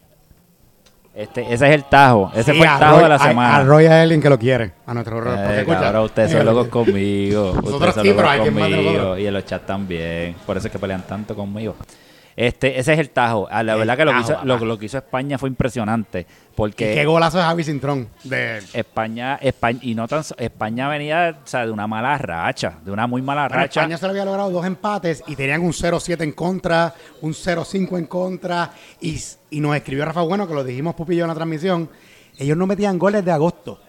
[1.16, 2.30] Este, ese es el Tajo.
[2.34, 3.56] Ese Sí, fue el Tajo Roy- de la semana.
[3.56, 4.72] A Roy a Ellen que lo quiere.
[4.84, 5.34] A nuestro Roy.
[5.38, 7.52] Eh, escucha, cabrón, ustedes son locos conmigo.
[7.54, 8.40] Nosotros ustedes son sí, pero locos hay
[8.74, 9.18] conmigo.
[9.18, 10.36] Y en los chats también.
[10.44, 11.74] Por eso es que pelean tanto conmigo.
[12.36, 13.48] Este, ese es el Tajo.
[13.50, 14.66] Ah, la El verdad que lo que, Tajo, hizo, lo, papá.
[14.66, 16.26] lo que hizo España fue impresionante.
[16.54, 18.08] Porque Y qué golazo de Javi Cintrón.
[18.24, 22.90] De, España, España, y no tan, España venía o sea, de una mala racha, de
[22.90, 23.80] una muy mala racha.
[23.80, 28.06] España solo había logrado dos empates y tenían un 0-7 en contra, un 0-5 en
[28.06, 28.70] contra.
[29.00, 29.18] Y,
[29.50, 31.88] y nos escribió Rafa Bueno, que lo dijimos Pupillo en la transmisión.
[32.38, 33.80] Ellos no metían goles de agosto,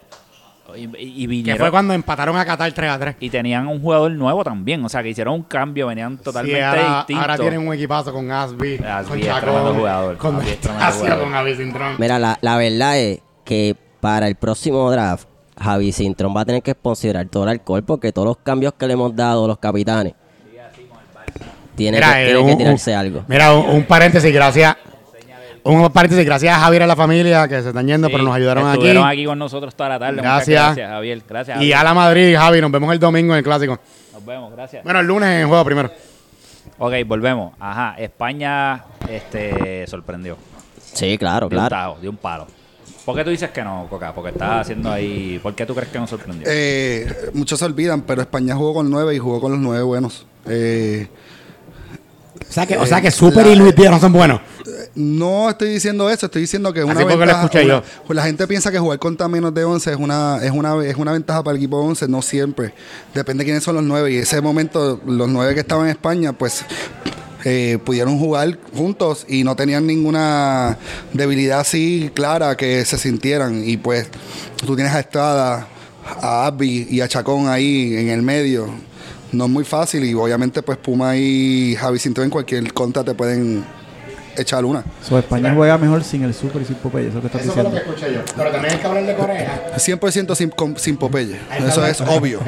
[0.76, 3.16] Y, que fue cuando empataron a Qatar 3-3.
[3.20, 6.64] y tenían un jugador nuevo también, o sea que hicieron un cambio, venían totalmente Sí,
[6.64, 7.22] ahora, distintos.
[7.22, 11.56] ahora tienen un equipazo con Asby, Asby con es tremendo jugador, con Asby con Javi
[11.56, 11.96] Cintrón.
[11.98, 15.28] Mira, la, la verdad es que para el próximo draft,
[15.60, 18.86] Javi Cintrón va a tener que sponsorar todo el alcohol porque todos los cambios que
[18.88, 20.14] le hemos dado a los capitanes
[21.76, 23.24] tiene, Mira, que, eh, tiene que un- tirarse un- algo.
[23.28, 24.76] Mira, un, un paréntesis, gracias.
[25.70, 28.24] Un paréntesis, gracias a Javier y a la familia que se están yendo, Sí, pero
[28.24, 28.74] nos ayudaron aquí.
[28.76, 30.18] Estuvieron aquí con nosotros toda la tarde.
[30.18, 30.64] Muchas Gracias.
[30.66, 31.22] gracias, Javier.
[31.28, 31.56] Gracias.
[31.58, 31.76] Y Javier.
[31.78, 33.78] a la Madrid, Javi, nos vemos el domingo en el clásico.
[34.14, 34.84] Nos vemos, gracias.
[34.84, 35.92] Bueno, el lunes en juego primero.
[36.80, 37.54] Ok, volvemos.
[37.60, 40.38] Ajá, España este, sorprendió.
[40.94, 41.76] Sí, claro, Dio un claro.
[41.76, 42.48] tajo, dio un palo.
[43.06, 44.14] ¿Por qué tú dices que no, Coca?
[44.14, 45.40] Porque estás haciendo ahí...
[45.42, 46.46] ¿Por qué tú crees que no sorprendió?
[46.50, 50.26] Eh, muchos se olvidan, pero España jugó con nueve y jugó con los nueve buenos.
[50.46, 51.08] Eh,
[52.50, 54.42] O sea que, o Eh, sea que Super la- y Luis Díaz no son buenos.
[54.98, 57.50] No estoy diciendo eso, estoy diciendo que una que ventaja.
[57.54, 57.84] una- yo.
[58.14, 61.12] la gente piensa que jugar contra menos de 11 es una, es una, es una
[61.12, 62.74] ventaja para el equipo 11, no siempre.
[63.14, 64.12] Depende de quiénes son los nueve.
[64.12, 66.66] Y ese momento, los nueve que estaban en España, pues
[67.46, 70.78] eh, pudieron jugar juntos y no tenían ninguna
[71.14, 73.64] debilidad así clara que se sintieran.
[73.64, 74.08] Y pues
[74.66, 75.68] tú tienes a Estrada,
[76.22, 78.68] a Abby y a Chacón ahí en el medio.
[79.32, 83.14] No es muy fácil y obviamente pues Puma y Javi Cinto en cualquier contra te
[83.14, 83.64] pueden
[84.38, 84.84] echar una.
[85.04, 87.64] So, España juega mejor sin el Super y sin Popeye, eso que estás Eso fue
[87.64, 88.22] lo que escuché yo.
[88.36, 89.74] Pero también hay que hablar de Corea.
[89.78, 91.38] 100% sin, con- sin Popeye.
[91.58, 92.40] Eso es obvio.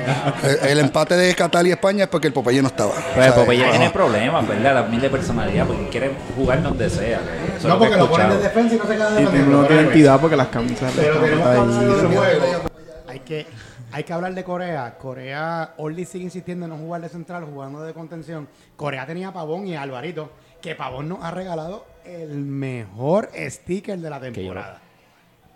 [0.43, 2.91] El, el empate de Qatar y España es porque el Popeye no estaba.
[2.91, 3.71] O sea, Popeye ajá.
[3.71, 4.81] tiene problemas, ¿verdad?
[4.83, 7.19] También de personalidad, porque quiere jugar donde sea.
[7.57, 9.51] es No, porque lo ponen de defensa y no se queda Y defendiendo.
[9.51, 9.93] no pero tiene anyway.
[9.97, 12.69] entidad porque las camisas Pero tenemos que hablar del juego.
[13.07, 13.47] Hay que,
[13.91, 14.95] hay que hablar de Corea.
[14.99, 18.47] Corea, Orly sigue insistiendo en no jugar de central, jugando de contención.
[18.75, 20.29] Corea tenía a Pavón y a Alvarito,
[20.61, 24.81] que Pavón nos ha regalado el mejor sticker de la temporada.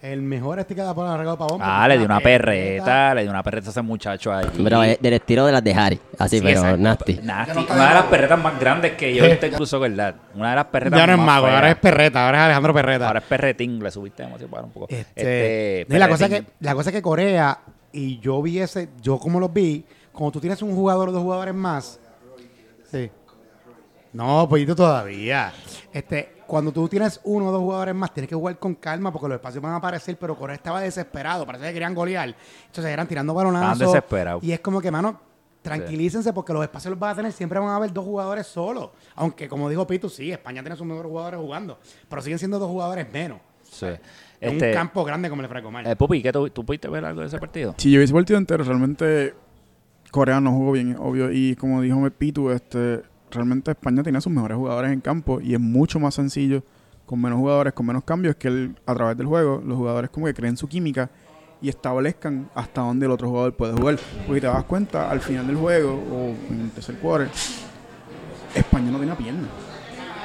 [0.01, 1.61] El mejor sticker de la temporada ha regalado Pavón.
[1.63, 4.45] Ah, le dio una perreta, le dio una perreta a ese muchacho ahí.
[4.61, 5.99] Pero es del estilo de las de Harry.
[6.19, 6.77] Así, Sí, pero exacto.
[6.81, 7.19] nasty.
[7.23, 7.57] Nasty.
[7.71, 10.15] Una de las perretas más grandes que yo he visto incluso, ¿verdad?
[10.35, 11.55] Una de las perretas Ya no es más mago, feas.
[11.55, 13.07] ahora es Perreta, ahora es Alejandro Perreta.
[13.07, 14.87] Ahora es perretín, le subiste demasiado para un poco.
[14.89, 17.59] Este, Este, y la, cosa que, la cosa es que Corea,
[17.93, 21.21] y yo vi ese, yo como los vi, como tú tienes un jugador o dos
[21.23, 21.99] jugadores más.
[22.91, 23.09] Sí.
[24.13, 25.51] No, poquito todavía.
[25.91, 29.27] Este, cuando tú tienes uno o dos jugadores más, tienes que jugar con calma porque
[29.27, 32.35] los espacios van a aparecer, pero Corea estaba desesperado, parece que querían golear.
[32.67, 33.73] Entonces eran tirando balonazos.
[33.73, 34.43] Estaban desesperados.
[34.43, 35.19] Y es como que, mano,
[35.63, 38.89] tranquilícense porque los espacios los vas a tener, siempre van a haber dos jugadores solos.
[39.15, 42.69] Aunque, como dijo Pito, sí, España tiene sus mejores jugadores jugando, pero siguen siendo dos
[42.69, 43.39] jugadores menos.
[43.63, 43.87] Sí.
[44.39, 45.87] En Este, un campo grande como el Franco Mar.
[45.87, 47.73] eh, Pupi, ¿qué tú, ¿tú pudiste ver algo de ese partido?
[47.77, 49.33] Si yo hubiese partido entero, realmente
[50.11, 51.31] Corea no jugó bien, obvio.
[51.31, 53.01] Y como dijo Pitu, este,
[53.33, 56.63] realmente España tenía sus mejores jugadores en campo y es mucho más sencillo
[57.05, 60.33] con menos jugadores, con menos cambios, que a través del juego los jugadores como que
[60.33, 61.09] creen su química
[61.61, 63.99] y establezcan hasta dónde el otro jugador puede jugar.
[64.25, 67.29] Porque te das cuenta, al final del juego o en el tercer quarter,
[68.55, 69.49] España no tenía piernas.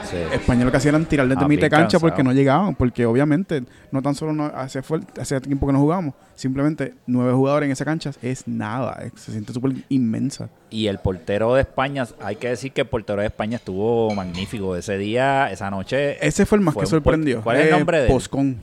[0.04, 0.16] Sí.
[0.32, 3.04] España lo que hacía era tirar desde Ah, mitad de cancha porque no llegaban, porque
[3.04, 4.80] obviamente no tan solo no, hace,
[5.20, 9.32] hace tiempo que no jugamos, simplemente nueve jugadores en esa cancha es nada, es- se
[9.32, 10.48] siente súper inmensa.
[10.70, 14.76] Y el portero de España, hay que decir que el portero de España estuvo magnífico
[14.76, 16.24] ese día, esa noche.
[16.26, 17.42] Ese fue el más Fue que sorprendió.
[17.42, 18.12] ¿Cuál es el Eh, nombre de él?
[18.12, 18.56] Poscon.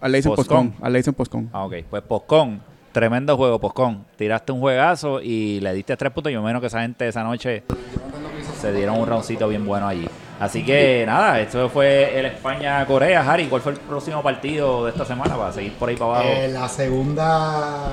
[0.00, 0.68] Al le dicen Poscon.
[0.70, 0.84] Poscon.
[0.86, 1.48] Al le dicen Poscon.
[1.52, 1.74] Ah, ok.
[1.90, 2.60] Pues Poscon,
[2.92, 4.04] tremendo juego, Poscon.
[4.16, 6.32] Tiraste un juegazo y le diste tres puntos.
[6.32, 7.62] Yo menos que esa gente esa noche
[8.58, 10.08] se dieron un roundcito bien bueno allí.
[10.40, 13.28] Así que nada, esto fue el España-Corea.
[13.28, 16.28] Harry, ¿cuál fue el próximo partido de esta semana para seguir por ahí para abajo?
[16.28, 17.90] Eh, la segunda.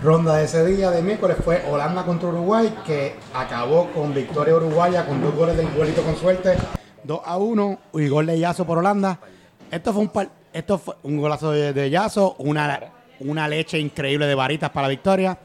[0.00, 5.06] ronda de ese día de miércoles fue Holanda contra Uruguay, que acabó con victoria uruguaya
[5.06, 6.56] con dos goles del golito con suerte,
[7.02, 9.18] 2 a 1 y gol de Yazo por Holanda.
[9.70, 10.10] Esto fue un
[10.52, 12.00] esto fue un golazo de, de
[12.38, 12.80] una,
[13.20, 15.38] una leche increíble de varitas para la victoria.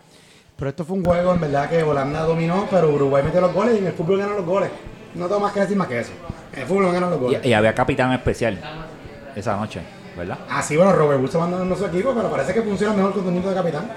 [0.56, 3.76] Pero esto fue un juego en verdad que Holanda dominó, pero Uruguay metió los goles
[3.76, 4.70] y en el fútbol ganan los goles.
[5.16, 6.12] No tengo más que decir más que eso.
[6.54, 7.42] En el fútbol ganan los goles.
[7.44, 8.58] Y, y había capitán especial
[9.36, 9.82] esa noche,
[10.18, 10.38] ¿verdad?
[10.50, 13.14] Ah, sí, bueno, Robert Wood se mandó en su equipo, pero parece que funciona mejor
[13.14, 13.92] con Toñito de capitán.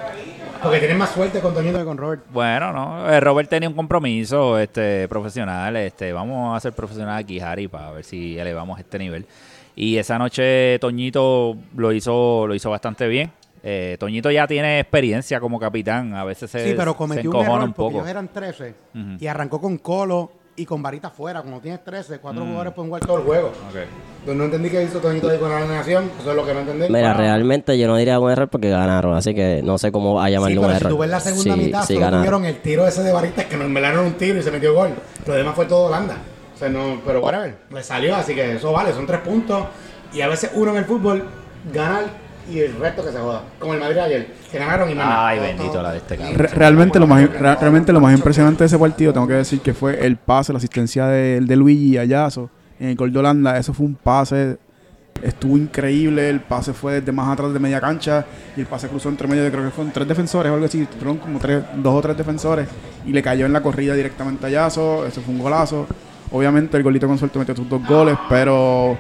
[0.63, 2.23] Porque tienen más suerte con Toñito que con Robert.
[2.31, 7.39] Bueno, no, eh, Robert tenía un compromiso este profesional, este vamos a ser profesional aquí,
[7.41, 9.27] Harry, para ver si elevamos este nivel.
[9.75, 13.31] Y esa noche Toñito lo hizo lo hizo bastante bien.
[13.69, 17.37] Eh, Toñito ya tiene experiencia como capitán, a veces se, Sí, pero se cometió un
[17.45, 17.97] error un porque poco.
[17.99, 19.05] ellos eran 13 Ujú.
[19.19, 21.43] y arrancó con Colo y con Varita fuera.
[21.43, 23.49] Como tienes 13, cuatro jugadores pueden jugar todo el juego.
[23.49, 23.77] Ok.
[24.21, 26.11] Entonces no entendí qué hizo Toñito ahí con la alineación.
[26.21, 26.87] Eso es lo que no entendí.
[26.89, 27.21] Mira, Wow.
[27.21, 30.33] realmente yo no diría un error porque ganaron, así que no sé cómo a Sí,
[30.33, 30.91] llamarle pero un si error.
[30.93, 33.69] tú ves la segunda Sí, mitad, sí tuvieron el tiro ese de Varita que nos
[33.69, 34.91] melaron un tiro y se metió gol.
[35.27, 36.17] Lo demás fue todo Holanda.
[36.55, 39.67] O sea, no, pero whatever, le salió, así que eso vale, son tres puntos.
[40.15, 41.25] Y a veces uno en el fútbol
[41.75, 42.05] ganar
[42.51, 43.43] y el resto que se joda.
[43.59, 45.29] Como el Madrid ayer, que ganaron y más nada.
[45.29, 46.35] Ay, bendito la de este cabrón.
[46.39, 49.61] Re- realmente, lo más, re- realmente lo más impresionante de ese partido, tengo que decir
[49.61, 53.19] que fue el pase, la asistencia de, de Luigi a Yazo en el gol de
[53.19, 53.57] Holanda.
[53.59, 54.59] Eso fue un pase,
[55.23, 56.29] estuvo increíble.
[56.29, 58.25] El pase fue desde más atrás de media cancha
[58.57, 60.87] y el pase cruzó entre medio de, creo que fueron tres defensores o algo así.
[60.99, 62.69] Fueron como tres, dos o tres defensores
[63.05, 65.05] y le cayó en la corrida directamente a Yazo.
[65.07, 65.87] Eso fue un golazo.
[66.31, 68.97] Obviamente, el golito con suerte metió sus dos goles, pero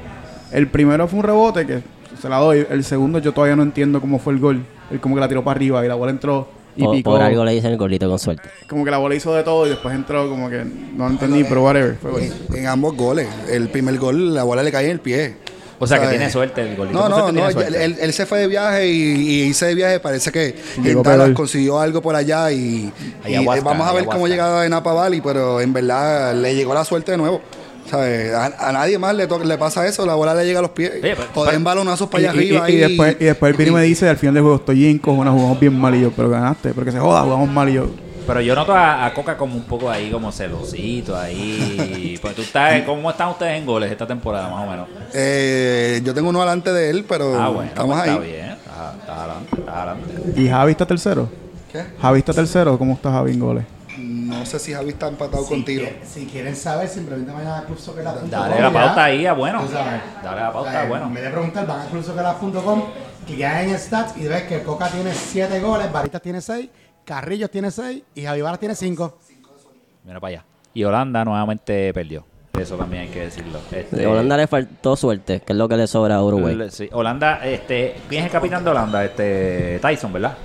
[0.52, 1.82] el primero fue un rebote que
[2.26, 2.66] se la doy.
[2.68, 4.64] El segundo, yo todavía no entiendo cómo fue el gol.
[4.90, 7.22] Él como que la tiró para arriba y la bola entró y Por, picó por
[7.22, 8.48] algo le dicen el golito con suerte.
[8.68, 11.62] como que la bola hizo de todo y después entró como que no entendí, pero
[11.64, 11.96] whatever.
[11.96, 12.26] Fue.
[12.26, 13.26] En, en ambos goles.
[13.50, 15.36] El primer gol, la bola le cae en el pie.
[15.78, 16.98] O sea que tiene suerte el golito.
[16.98, 17.46] No, no, no.
[17.48, 17.84] Él, suerte.
[17.84, 21.30] él- él se fue de viaje y, y irse de viaje parece que en Dallas
[21.32, 22.90] consiguió algo por allá y,
[23.24, 24.28] Ayahuasca, vamos a ver cómo ayahuasca.
[24.52, 27.40] llega en Napa Valley, pero en verdad le llegó la suerte de nuevo.
[27.90, 28.34] ¿Sabes?
[28.34, 30.92] A, a nadie más le, le pasa eso, la bola le llega a los pies.
[31.02, 32.70] Oye, pero- o den balonazos para Y, allá y- arriba.
[32.70, 34.98] y- después, y después el vino y me dice al final del juego, estoy en
[34.98, 37.86] cojones, jugamos bien mal y yo, pero ganaste, porque se joda, jugamos mal y yo.
[38.26, 42.18] Pero yo noto a, a Coca como un poco ahí, como celosito ahí.
[42.20, 44.88] Pues tú estás, ¿cómo están ustedes en goles esta temporada, más o menos?
[45.14, 48.14] Eh, yo tengo uno delante de él, pero Ah, bueno, estamos pues ahí.
[48.14, 48.46] está bien.
[48.50, 50.40] Está, está adelante, está adelante.
[50.40, 51.28] ¿Y Javi está tercero?
[51.70, 51.82] ¿Qué?
[52.00, 52.76] ¿Javi está tercero?
[52.78, 53.64] ¿Cómo está Javi en goles?
[54.26, 55.84] No sé si Javi está empatado Si, contigo.
[55.84, 58.30] quieren- si quieren saber, simplemente vayan a clubsoccerlas.com.
[58.30, 59.62] Dale la pauta ahí a bueno.
[59.62, 60.00] Tú sabes.
[60.22, 61.10] Dale la pauta a En bueno.
[61.10, 62.82] vez de preguntar, van a clubsoccerlas.com,
[63.26, 66.68] clican en stats y ves que Coca tiene 7 goles, Varitas tiene 6,
[67.04, 69.18] Carrillos tiene 6 y Javi Varas tiene 5.
[70.04, 70.44] Mira para allá.
[70.74, 72.24] Y Holanda nuevamente perdió.
[72.58, 73.58] Eso también hay que decirlo.
[73.70, 76.56] Este, Holanda le faltó suerte, que es lo que le sobra a Uruguay.
[76.70, 79.04] sí, Holanda, este, ¿quién es el capitán de Holanda?
[79.04, 80.36] Este, Tyson, ¿verdad?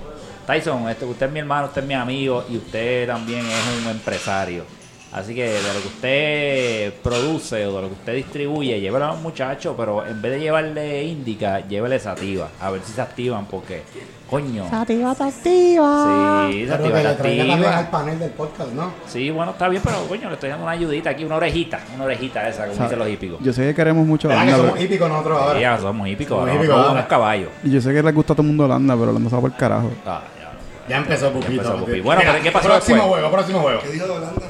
[0.46, 3.90] Tyson, este, usted es mi hermano, usted es mi amigo y usted también es un
[3.90, 4.64] empresario.
[5.12, 9.08] Así que de lo que usted produce o de lo que usted distribuye, llévelo a
[9.08, 12.48] los muchachos, pero en vez de llevarle indica, llévele sativa.
[12.58, 13.82] A ver si se activan, porque,
[14.30, 14.68] coño.
[14.70, 16.48] Sativa te activa.
[16.50, 17.90] Sí, Pero sativa que te también al activa.
[17.90, 18.90] panel del podcast, ¿no?
[19.06, 22.04] Sí, bueno, está bien, pero coño, le estoy dando una ayudita aquí, una orejita, una
[22.04, 23.38] orejita esa, como dicen los hípicos.
[23.42, 25.60] Yo sé que queremos mucho a ¿Verdad que Holanda, somos hípicos nosotros ahora?
[25.60, 26.88] Ya somos hípicos, Somos hípicos ahora.
[26.88, 27.48] somos caballos.
[27.64, 29.40] y yo sé que le gusta a todo el mundo Holanda, pero Holanda se va
[29.42, 29.90] por el carajo.
[30.06, 30.88] Ah, ya.
[30.88, 31.52] Ya empezó Pupito.
[31.52, 32.00] empezó Pupi.
[32.00, 33.12] Bueno, pero ¿qué pasó Próximo después?
[33.20, 33.80] juego, próximo juego.
[33.82, 34.42] ¿Qué dijo de Holanda?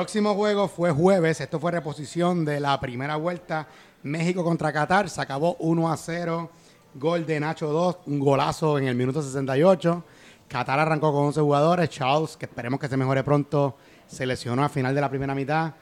[0.00, 1.42] Próximo juego fue jueves.
[1.42, 3.68] Esto fue reposición de la primera vuelta.
[4.02, 5.10] México contra Qatar.
[5.10, 6.50] Se acabó 1 a 0.
[6.94, 7.98] Gol de Nacho 2.
[8.06, 10.02] Un golazo en el minuto 68.
[10.48, 11.90] Qatar arrancó con 11 jugadores.
[11.90, 15.74] Charles, que esperemos que se mejore pronto, se lesionó al final de la primera mitad.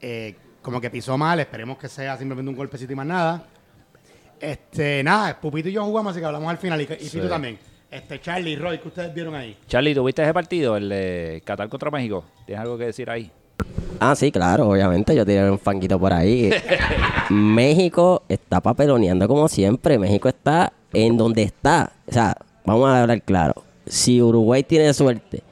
[0.00, 1.40] Eh, como que pisó mal.
[1.40, 3.44] Esperemos que sea simplemente un golpecito y más nada.
[4.38, 6.80] Este, nada, Pupito y yo jugamos, así que hablamos al final.
[6.80, 7.16] Y, y Sí.
[7.16, 7.58] Pito también.
[7.90, 9.58] Este, Charlie y Roy, que ustedes vieron ahí.
[9.66, 12.24] Charlie, ¿tuviste ese partido, el de Qatar contra México?
[12.46, 13.32] ¿Tienes algo que decir ahí?
[14.00, 15.14] Ah, sí, claro, obviamente.
[15.14, 16.50] Yo tiré un fanguito por ahí.
[17.30, 19.98] México está papeloneando como siempre.
[19.98, 21.92] México está en donde está.
[22.06, 23.54] O sea, vamos a hablar claro.
[23.86, 25.42] Si Uruguay tiene suerte,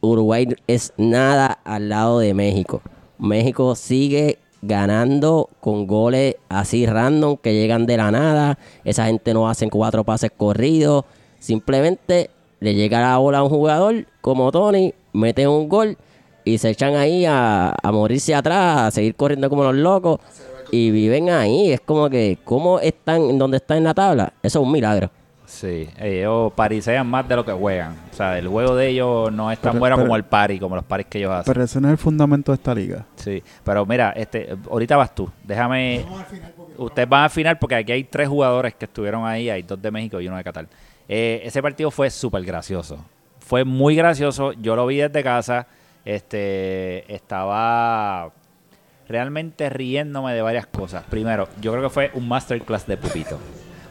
[0.00, 2.82] Uruguay es nada al lado de México.
[3.18, 8.58] México sigue ganando con goles así random que llegan de la nada.
[8.84, 11.04] Esa gente no hacen cuatro pases corridos.
[11.38, 15.96] Simplemente le llega la bola a un jugador como Tony, mete un gol
[16.44, 20.20] y se echan ahí a, a morirse atrás, a seguir corriendo como los locos.
[20.70, 21.70] Y viven ahí.
[21.72, 24.32] Es como que, ¿cómo están en donde están en la tabla?
[24.42, 25.10] Eso es un milagro.
[25.44, 27.94] Sí, ellos parisean más de lo que juegan.
[28.10, 30.58] O sea, el juego de ellos no es tan Pero- bueno pero- como el pari,
[30.58, 31.52] como los paris que ellos hacen.
[31.52, 33.04] Pero ese no es el fundamento de esta liga.
[33.16, 35.28] Sí, pero mira, este, ahorita vas tú.
[35.44, 36.06] Déjame.
[36.78, 39.50] Ustedes van al final porque aquí hay tres jugadores que estuvieron ahí.
[39.50, 40.66] Hay dos de México y uno de Qatar.
[41.06, 42.96] Eh, ese partido fue súper gracioso.
[43.40, 44.52] Fue muy gracioso.
[44.54, 45.66] Yo lo vi desde casa.
[46.04, 48.30] Este, estaba
[49.08, 51.04] realmente riéndome de varias cosas.
[51.08, 53.38] Primero, yo creo que fue un masterclass de Pupito.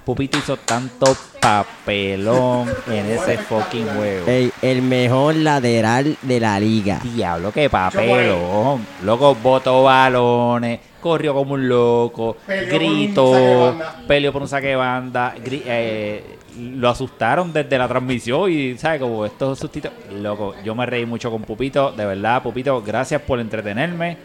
[0.06, 4.28] Pupito hizo tanto papelón en ese fucking juego.
[4.28, 7.00] Ey, el mejor lateral de la liga.
[7.04, 8.86] Diablo, qué papelón.
[9.04, 15.36] Loco, botó balones, corrió como un loco, Peleó gritó, peleó por un saque de banda.
[15.36, 19.02] gri- eh, lo asustaron desde la transmisión y, ¿sabes?
[19.02, 19.92] Como estos sustitos.
[20.14, 21.92] Loco, yo me reí mucho con Pupito.
[21.92, 24.18] De verdad, Pupito, gracias por entretenerme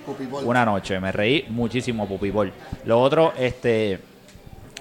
[0.45, 0.99] una noche.
[1.01, 2.53] Me reí muchísimo, Pupibol.
[2.85, 4.01] Lo otro, este.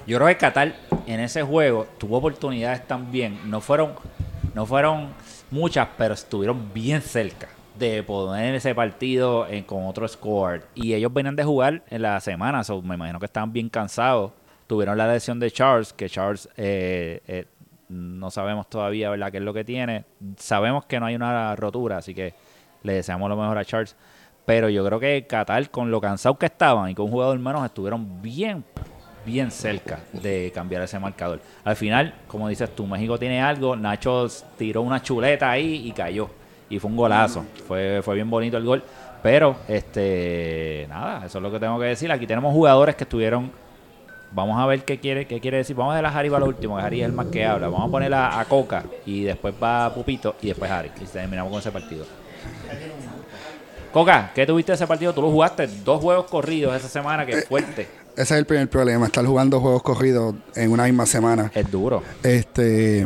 [0.07, 0.75] Yo creo que Qatar
[1.07, 3.39] en ese juego tuvo oportunidades también.
[3.45, 3.93] No fueron,
[4.53, 5.09] no fueron
[5.49, 10.63] muchas, pero estuvieron bien cerca de poner ese partido en- con otro score.
[10.75, 14.31] Y ellos venían de jugar en la semana, so me imagino que estaban bien cansados.
[14.67, 17.45] Tuvieron la lesión de Charles, que Charles eh, eh,
[17.89, 19.31] no sabemos todavía ¿verdad?
[19.31, 20.05] qué es lo que tiene.
[20.37, 22.33] Sabemos que no hay una rotura, así que
[22.83, 23.95] le deseamos lo mejor a Charles.
[24.45, 27.65] Pero yo creo que Qatar, con lo cansados que estaban y con un jugador menos,
[27.65, 28.63] estuvieron bien,
[29.25, 31.41] bien cerca de cambiar ese marcador.
[31.63, 33.75] Al final, como dices tú, México tiene algo.
[33.75, 36.29] Nacho tiró una chuleta ahí y cayó.
[36.69, 37.45] Y fue un golazo.
[37.67, 38.83] Fue, fue bien bonito el gol.
[39.23, 42.11] Pero, este, nada, eso es lo que tengo que decir.
[42.11, 43.51] Aquí tenemos jugadores que estuvieron.
[44.35, 45.75] Vamos a ver qué quiere, qué quiere decir.
[45.75, 47.69] Vamos a dejar a Harry para lo último, que Harry es el más que habla.
[47.69, 50.91] Vamos a poner a, a Coca y después va Pupito y después Harry.
[51.01, 52.05] Y terminamos con ese partido.
[53.93, 55.13] Coca, ¿qué tuviste de ese partido?
[55.13, 57.87] Tú lo jugaste dos juegos corridos esa semana, que fuerte.
[58.13, 61.49] Ese es el primer problema, estar jugando juegos corridos en una misma semana.
[61.55, 62.03] Es duro.
[62.23, 63.05] Este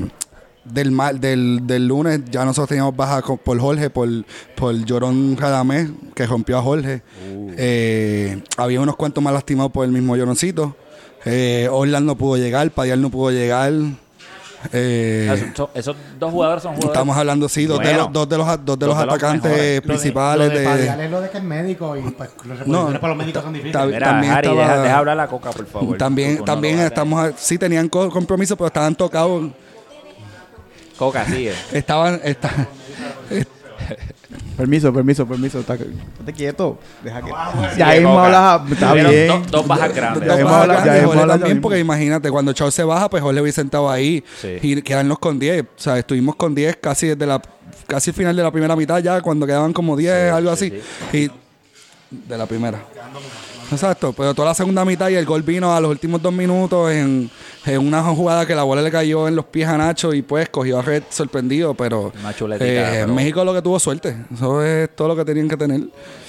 [0.66, 4.08] del mal, del, del lunes ya nosotros teníamos baja con- por Jorge, por,
[4.56, 7.02] por Llorón Radamés, que rompió a Jorge.
[7.58, 10.76] Eh, había unos cuantos más lastimados por el mismo Lloroncito.
[11.26, 13.72] Eh, Orlando no pudo llegar, Padial no pudo llegar.
[14.74, 16.94] Eh, Esos, son- esos dos jugadores son jugadores.
[16.98, 19.82] estamos hablando, sí, dos, de los, dos de los, dos de Dos los atacantes mejores.
[19.82, 23.00] principales Lo de, lo de es lo de que es médico y pues los reposiciones
[23.00, 23.86] para los médicos son difíciles.
[23.88, 25.98] Mira, también Harry, estaba- deja, deja hablar la Coca, por favor.
[25.98, 29.50] También, no también estamos, a- sí tenían co- compromiso, pero estaban tocados.
[30.98, 31.54] Coca, sigue.
[31.72, 32.52] estaban, esta-
[34.60, 35.60] Permiso, permiso, permiso.
[35.62, 36.78] Está, estate quieto.
[37.02, 37.28] Deja que.
[37.32, 38.26] Sigue, Ya hemos Coca.
[38.26, 38.74] hablado.
[38.74, 39.28] Está bien.
[39.28, 40.28] Dos, dos bajas grandes.
[40.28, 40.84] Ya Jorge hablado
[41.30, 41.62] también, mismo.
[41.62, 44.58] porque imagínate, cuando Charles se baja, pues Jorge hubiese sentado ahí Sí.
[44.62, 45.64] y quedarnos con 10.
[45.64, 47.42] O sea, estuvimos con 10 casi desde la
[47.88, 50.74] casi el final de la primera mitad ya, cuando quedaban como 10, algo sí,
[51.12, 51.18] así.
[51.18, 51.32] Y
[52.12, 52.80] de la primera.
[53.72, 56.92] Exacto, pero toda la segunda mitad y el gol vino a los últimos dos minutos
[56.92, 57.30] en,
[57.66, 60.50] en una jugada que la bola le cayó en los pies a Nacho y pues
[60.50, 64.16] cogió a Red sorprendido, pero eh, pero- México lo que tuvo suerte.
[64.34, 65.82] Eso es todo lo que tenían que tener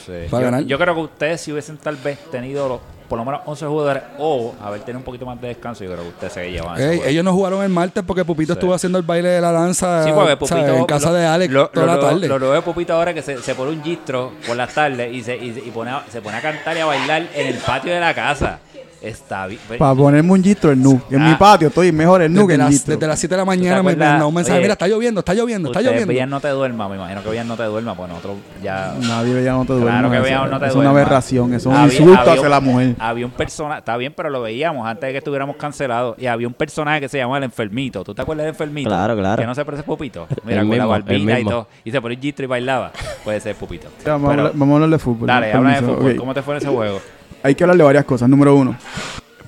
[0.06, 0.12] Sí.
[0.30, 0.64] para Yo, ganar.
[0.64, 4.02] yo creo que ustedes si hubiesen tal vez tenido los, por lo menos 11 jugadores
[4.18, 6.76] o haber tenido un poquito más de descanso, yo creo que ustedes se llevan.
[6.80, 8.58] ese Ey, ellos no jugaron el martes porque Pupito Sí.
[8.58, 10.12] estuvo haciendo el baile de la danza Sí.
[10.12, 10.56] Pupito.
[10.76, 12.28] en casa lo- de Alex lo, toda lo la tarde.
[12.28, 15.22] Lo nuevo de Pupito ahora que se, se pone un gistro por las tardes y,
[15.22, 17.92] se, y, y pone a, se pone a cantar y a bailar en el patio
[17.92, 18.60] de la casa.
[19.02, 19.58] Está bien.
[19.78, 21.00] Para ponerme un gistro en nu.
[21.10, 21.28] En Ah.
[21.30, 23.44] mi patio estoy mejor en nu que desde, en las, desde las 7 de la
[23.46, 26.06] mañana me mandan un mensaje, Oye, mira, está lloviendo, está lloviendo, está lloviendo.
[26.08, 28.94] veían no te duerma, me imagino que veían no te duerma, pues nosotros ya...
[29.00, 29.92] Nadie veía no te duermas.
[29.94, 30.22] Claro que no
[30.60, 30.76] te Es duermas.
[30.76, 31.54] una aberración.
[31.54, 32.96] Eso es un Había- insulto había hacia un- la mujer.
[32.98, 36.16] Había un personaje, está bien, pero lo veíamos antes de que estuviéramos cancelados.
[36.18, 38.04] Y había un personaje que se llamaba el enfermito.
[38.04, 38.90] ¿Tú te acuerdas del enfermito?
[38.90, 39.40] Claro, claro.
[39.40, 40.26] Que no se parece Pupito.
[40.44, 41.68] Mira, El con la mismo, el barbita y todo.
[41.84, 42.92] Y se ponía un gistro y bailaba.
[43.24, 43.88] Puede ser Pupito.
[44.04, 45.26] Ya, vamos, a Pero- hablar, vamos a hablar de fútbol.
[45.26, 46.16] Dale, habla de fútbol.
[46.16, 47.00] ¿Cómo te fue en ese juego?
[47.42, 48.28] Hay que hablar de varias cosas.
[48.28, 48.76] Número uno,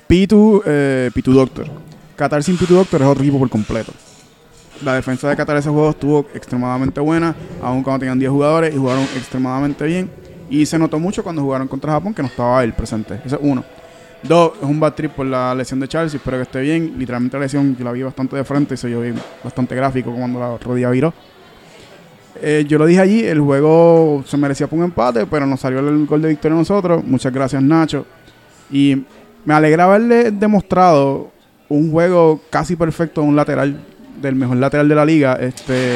[0.07, 1.67] Pitu, eh, Pitu Doctor.
[2.15, 3.91] Qatar sin Pitu Doctor es otro equipo por completo.
[4.83, 8.77] La defensa de Qatar ese juego estuvo extremadamente buena, aun cuando tenían 10 jugadores y
[8.77, 10.09] jugaron extremadamente bien.
[10.49, 13.19] Y se notó mucho cuando jugaron contra Japón que no estaba él presente.
[13.25, 13.63] Ese es uno.
[14.23, 16.95] Dos, es un bad trip por la lesión de y espero que esté bien.
[16.97, 20.13] Literalmente la lesión yo la vi bastante de frente y se yo vi bastante gráfico
[20.13, 21.13] cuando la rodilla viró.
[22.45, 25.79] Eh, yo lo dije allí, el juego se merecía por un empate, pero nos salió
[25.79, 27.01] el gol de victoria a nosotros.
[27.01, 28.05] Muchas gracias Nacho.
[28.69, 29.01] Y
[29.45, 31.31] me alegra haberle demostrado
[31.69, 33.79] un juego casi perfecto a un lateral,
[34.21, 35.37] del mejor lateral de la liga.
[35.39, 35.93] Este,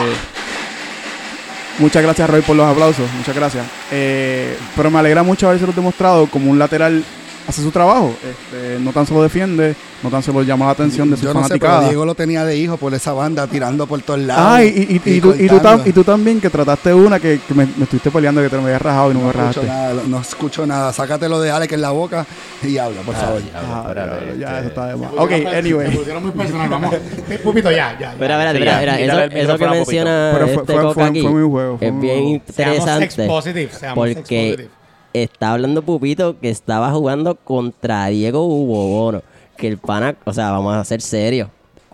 [1.79, 3.65] muchas gracias Roy por los aplausos, muchas gracias.
[3.91, 7.03] Eh, pero me alegra mucho haberse demostrado como un lateral
[7.45, 8.15] hace su trabajo.
[8.23, 11.41] Este, no tan solo defiende, no tan solo llamó la atención de su Yo no
[11.43, 11.87] sé, pero fanaticada.
[11.89, 14.43] Diego lo tenía de hijo por esa banda tirando por todos lados.
[14.47, 15.83] Ah, y, y, y, y tú, y, tú cortando.
[15.83, 18.57] tam- y tú también que trataste una que, que me, me estuviste peleando que te
[18.57, 19.61] me habías rajado y no, me No rajaste.
[19.61, 20.93] escucho nada, no escucho nada.
[20.93, 22.25] Sácatelo de Alex en la boca
[22.63, 23.41] y habla, por favor.
[23.55, 25.11] Ah, espérate, ya, ya, este- eso está de más.
[25.17, 25.95] Ok, anyway.
[25.97, 26.93] pusieron muy personal, vamos.
[26.93, 27.99] Eh, Pupito, ya, ya.
[27.99, 28.11] ya.
[28.13, 31.31] Espera, espera, espera, Eso, eso que menciona Pero fue- este fue- Coca fue- aquí fue
[31.31, 34.69] muy juego, fue es bien interesante porque positive.
[35.13, 39.21] está hablando Pupito que estaba jugando contra Diego Bono,
[39.57, 41.49] que el pana, o sea, vamos a ser serios,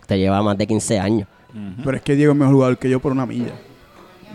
[0.06, 1.26] te lleva más de 15 años.
[1.84, 3.52] Pero es que Diego es mejor jugador que yo por una milla.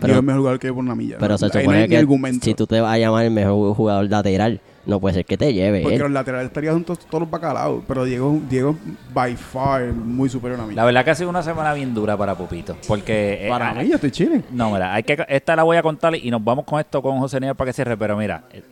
[0.00, 1.16] Pero- Diego es mejor jugador que yo por una milla.
[1.18, 2.44] Pero se no supone que argumento.
[2.44, 5.52] si tú te vas a llamar el mejor jugador lateral, no puede ser que te
[5.52, 6.02] lleve Porque él.
[6.02, 7.82] los laterales estarían juntos todos los bacalaos.
[7.86, 8.76] Pero Diego, Diego
[9.12, 10.74] by far muy superior a mí.
[10.74, 12.76] La verdad que ha sido una semana bien dura para Pupito.
[12.88, 13.46] Porque.
[13.46, 14.44] eh, Para ah, mí, yo estoy chilling.
[14.50, 17.18] No, mira, hay que, esta la voy a contar y nos vamos con esto con
[17.18, 17.96] José Nieves para que cierre.
[17.96, 18.62] Pero mira, eh,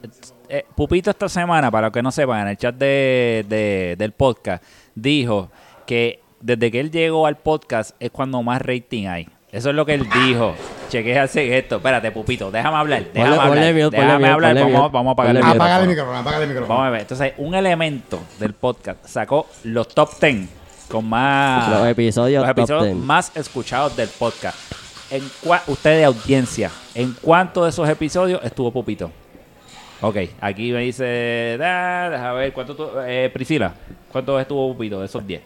[0.49, 4.13] eh, Pupito esta semana, para los que no sepan, en el chat de, de- del
[4.13, 4.63] podcast,
[4.95, 5.51] dijo
[5.87, 9.29] que desde que él llegó al podcast es cuando más rating hay.
[9.51, 10.55] Eso es lo que él dijo.
[10.91, 11.77] Chequéjase esto.
[11.77, 13.03] Espérate, Pupito, déjame hablar.
[13.13, 13.49] Déjame Ponle- hablar.
[13.49, 14.55] ponle mute, ponle déjame hablar.
[14.57, 15.43] ponle Vamos, a apagar el.
[15.43, 16.19] Apaga micrófono.
[16.19, 16.75] apaga el micrófono.
[16.75, 17.01] Vamos a ver.
[17.03, 20.49] Entonces, un elemento del podcast sacó los top 10
[20.91, 21.69] con más.
[21.71, 22.97] Los episodios los top episodios 10.
[23.07, 24.57] más escuchados del podcast.
[25.11, 29.11] En cua- usted de audiencia, ¿en cuántos de esos episodios estuvo Pupito?
[30.03, 31.57] Ok, aquí me dice.
[31.59, 33.73] Da, deja ver, ¿cuánto tu- eh, Priscila,
[34.13, 35.41] ¿cuánto estuvo Pupito de esos 10?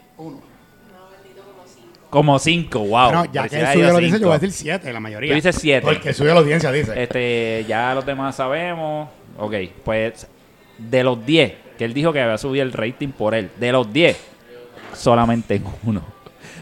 [2.13, 2.89] Como 5, wow.
[2.89, 4.47] Bueno, ya que él subió la audiencia, yo voy a cinco.
[4.51, 5.31] decir 7, la mayoría.
[5.31, 5.81] Tú dices siete.
[5.87, 7.03] Porque subió la audiencia, dice.
[7.03, 9.09] Este, ya los demás sabemos.
[9.39, 10.27] Ok, pues
[10.77, 13.91] de los 10, que él dijo que había subido el rating por él, de los
[13.91, 14.15] 10,
[14.93, 16.03] solamente en uno.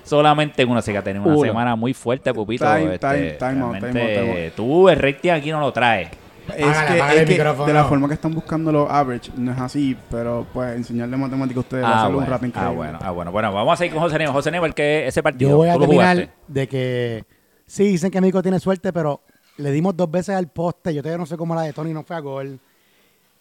[0.04, 1.44] Solamente en uno, así que ha tenido una Uno.
[1.44, 2.64] semana muy fuerte, Pupito.
[2.64, 4.54] Time, este, time, time out, time realmente, out, time out.
[4.54, 6.10] Tú el rating aquí no lo traes.
[6.56, 7.66] Es que, apágale es el que micrófono.
[7.66, 11.56] de la forma que están buscando los average, no es así, pero pues enseñarle matemáticas
[11.58, 12.22] a ustedes va Ah un
[12.54, 13.32] ah, bueno, ah, bueno.
[13.32, 14.32] Bueno, vamos a seguir con José Nieves.
[14.34, 17.24] José Nieves, que ese partido, Yo voy a terminar de que
[17.66, 19.22] sí, dicen que México tiene suerte, pero
[19.56, 20.94] le dimos dos veces al poste.
[20.94, 22.58] Yo todavía no sé cómo la de Tony no fue a gol.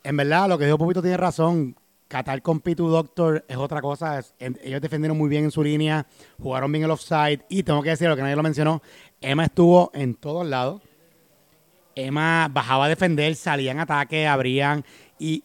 [0.03, 1.75] En verdad, lo que dijo Pupito tiene razón.
[2.07, 4.17] Qatar con Pitu Doctor es otra cosa.
[4.17, 6.07] Es- en- ellos defendieron muy bien en su línea,
[6.41, 7.41] jugaron bien el offside.
[7.49, 8.81] Y tengo que decir lo que nadie lo mencionó:
[9.21, 10.81] Emma estuvo en todos lados.
[12.05, 14.83] Emma bajaba a defender, salía en ataque, abrían
[15.17, 15.43] y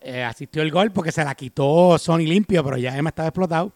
[0.00, 3.72] eh, asistió el gol porque se la quitó Sony limpio, pero ya Emma estaba explotado.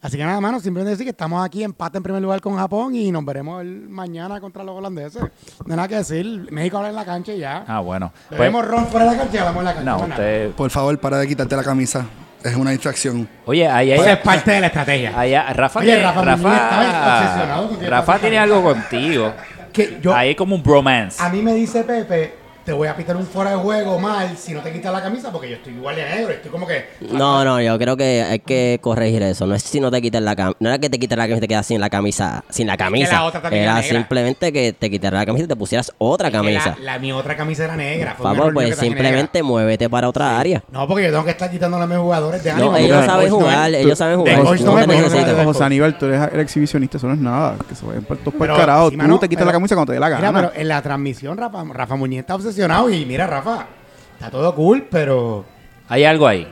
[0.00, 2.94] Así que nada, mano, simplemente decir que estamos aquí, empate en primer lugar con Japón
[2.94, 5.20] y nos veremos el mañana contra los holandeses.
[5.20, 5.28] No
[5.70, 6.46] hay nada que decir.
[6.52, 7.64] México habla en la cancha y ya.
[7.66, 8.12] Ah, bueno.
[8.28, 9.90] Pues, Bebemos ron fuera de la cancha y hablamos en la cancha.
[9.90, 10.50] no, usted...
[10.52, 12.04] Por favor, para de quitarte la camisa.
[12.44, 13.28] Es una distracción.
[13.46, 13.98] Oye, ahí hay...
[13.98, 15.18] Esa es parte de la estrategia.
[15.18, 19.32] Allá, Rafa, Oye, tiene- Rafa que Rafa Rafa tiene algo contigo.
[19.76, 21.22] Que yo, Ahí como un bromance.
[21.22, 22.32] a mí me dice Pepe,
[22.66, 25.30] te voy a pitar un fuera de juego mal si no te quitas la camisa
[25.30, 26.32] porque yo estoy igual de negro.
[26.32, 26.84] Estoy como que...
[27.12, 29.46] No, no, yo creo que hay que corregir eso.
[29.46, 30.56] No es si no te quitas la camisa.
[30.58, 32.44] No era que te quitas la camisa y te quedas sin la camisa.
[32.50, 33.12] Sin la camisa.
[33.12, 33.96] la otra también era era negra.
[33.98, 36.76] simplemente que te quitaras la camisa y te pusieras otra Es camisa.
[36.80, 38.16] La, la- mi otra camisa era negra.
[38.18, 40.64] mío pues simplemente muévete para otra área.
[40.72, 42.72] No, porque yo tengo que estar quitándole a mis jugadores de ánimo.
[42.72, 44.38] No, ellos saben no jugar, ellos saben jugar.
[44.38, 45.64] No José.
[45.64, 47.56] Aníbal, tú eres el exhibicionista, eso no es nada.
[47.68, 48.90] Que se vayan por todos por Pero, carajo.
[48.90, 50.40] Tú te quitas la camisa cuando te dé la Mira, gana.
[50.50, 53.66] pero en la transmisión Rafa, Rafa Muñiz está obsesionado y mira, Rafa,
[54.14, 55.44] está todo cool, pero...
[55.88, 56.48] Hay algo ahí.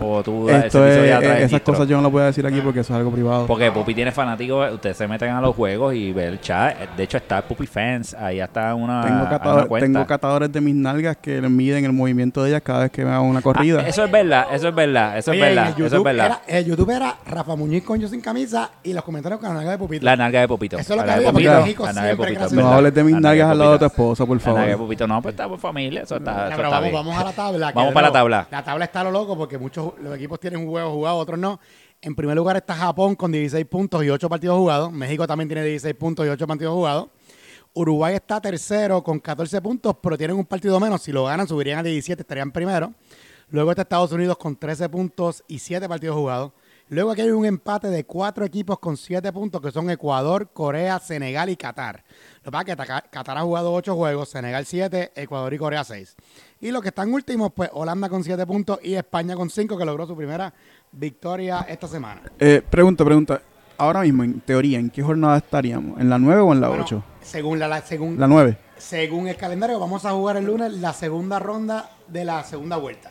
[0.00, 2.80] O tú Esto es, el esas cosas yo no las voy a decir aquí porque
[2.80, 3.46] eso es algo privado.
[3.46, 6.76] Porque Pupi tiene fanáticos, ustedes se meten a los juegos y ven el chat.
[6.96, 11.16] De hecho, está Pupi Fans, ahí está una, tengo, una tengo catadores de mis nalgas
[11.18, 13.80] que miden el movimiento de ellas cada vez que me hago una corrida.
[13.84, 16.26] Ah, eso es verdad, eso es verdad, eso Oye, es verdad, eso es YouTube verdad.
[16.46, 19.54] Era, el YouTube era Rafa Muñiz con yo sin camisa y los comentarios con la
[19.56, 20.04] nalga de Pupito.
[20.04, 20.78] La nalga de Pupito.
[20.78, 22.56] Eso es lo La que nalga de había, México la nalga de crece.
[22.56, 24.72] no hables de mis La nalgas al lado de tu esposa, por La nalga de
[24.72, 24.86] favor.
[24.86, 26.94] Pupito, no, pues está por familia, eso está, Ya, eso pero está vamos, bien.
[26.94, 27.72] vamos a la tabla.
[27.74, 28.46] Vamos para la tabla.
[28.50, 31.60] La tabla está lo loco porque muchos los equipos tienen un juego jugado, otros no.
[32.02, 34.92] En primer lugar está Japón con 16 puntos y 8 partidos jugados.
[34.92, 37.08] México también tiene 16 puntos y 8 partidos jugados.
[37.72, 41.02] Uruguay está tercero con 14 puntos, pero tienen un partido menos.
[41.02, 42.92] Si lo ganan, subirían a 17, estarían primero.
[43.50, 46.52] Luego está Estados Unidos con 13 puntos y 7 partidos jugados.
[46.88, 50.98] Luego aquí hay un empate de cuatro equipos con 7 puntos, que son Ecuador, Corea,
[50.98, 52.02] Senegal y Qatar.
[52.42, 55.84] Lo que pasa es que Qatar ha jugado 8 juegos, Senegal 7, Ecuador y Corea
[55.84, 56.16] 6.
[56.60, 59.84] Y los que están últimos, pues Holanda con 7 puntos y España con 5, que
[59.84, 60.52] logró su primera
[60.92, 62.22] victoria esta semana.
[62.38, 63.40] Eh, pregunta, pregunta.
[63.78, 65.98] Ahora mismo, en teoría, ¿en qué jornada estaríamos?
[65.98, 67.02] ¿En la 9 o en la Bueno, 8?
[67.22, 68.58] según, la, la- según, La 9.
[68.76, 73.10] según el calendario, vamos a jugar el lunes la segunda ronda de la segunda vuelta.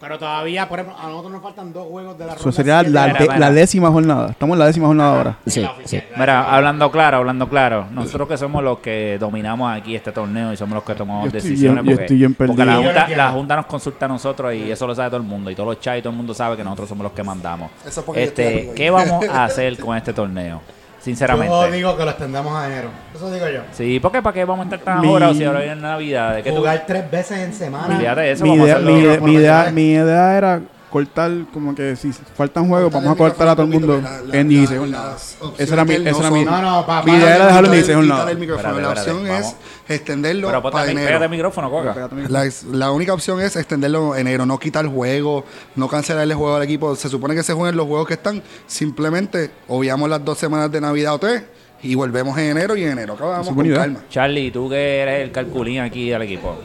[0.00, 2.56] Pero todavía, por ejemplo, a nosotros nos faltan dos juegos de la Eso ronda.
[2.56, 2.90] sería siete.
[2.90, 3.38] la, Mira, de- mira.
[3.38, 4.30] la décima jornada.
[4.30, 5.36] Estamos en la décima jornada ahora.
[5.46, 5.74] Sí, La sí.
[5.76, 6.04] oficial.
[6.16, 10.56] Mira, hablando claro, hablando claro, nosotros que somos los que dominamos aquí este torneo y
[10.56, 11.84] somos los que tomamos Yo estoy decisiones.
[11.84, 12.82] bien- yo porque, estoy bien porque la perdido.
[12.82, 15.26] junta, Yo no la junta nos consulta a nosotros y eso lo sabe todo el
[15.26, 15.50] mundo.
[15.50, 17.70] Y todos los chats y todo el mundo sabe que nosotros somos los que mandamos.
[17.86, 18.72] Eso porque yo estoy Este.
[18.74, 20.62] ¿Qué vamos a hacer con este torneo?
[21.00, 21.48] Sinceramente.
[21.54, 22.90] Yo digo que lo extendemos a enero.
[23.14, 23.60] Eso digo yo.
[23.72, 26.36] Sí, porque ¿para qué vamos a estar tan ahora si ahora viene Navidad?
[26.36, 26.58] ¿De qué tú?
[26.58, 27.94] Jugar tres veces en semana.
[27.96, 28.92] Olvídate de eso, Mi vamos a idea, hacerlo.
[28.92, 33.08] mi, idea, por mi, idea, mi idea era cortar como que si faltan juegos, vamos
[33.08, 35.12] a el cortar a todo el mundo en la- 16 la- jornadas.
[35.12, 37.46] las opciones Esa era mi, esa no era mi, son- No, no, mi idea era
[37.46, 38.30] dejarlo en Quítale- 16 quítale jornadas.
[38.30, 38.68] el micrófono.
[38.68, 39.56] Espérate, la opción es
[39.88, 41.28] extenderlo Pero para ponte, pégate el enero.
[41.30, 42.08] micrófono, Coca.
[42.28, 45.44] La, la única opción es extenderlo en enero, no quitar juego,
[45.76, 46.94] no cancelarle juego al equipo.
[46.96, 48.42] Se supone que se jueguen los juegos que están.
[48.66, 51.42] Simplemente obviamos las dos semanas de Navidad o tres
[51.82, 53.80] y volvemos en enero y en enero acabamos Es con buena idea.
[53.80, 54.00] calma.
[54.10, 56.56] Charlie, tú que eres el calculín aquí del equipo.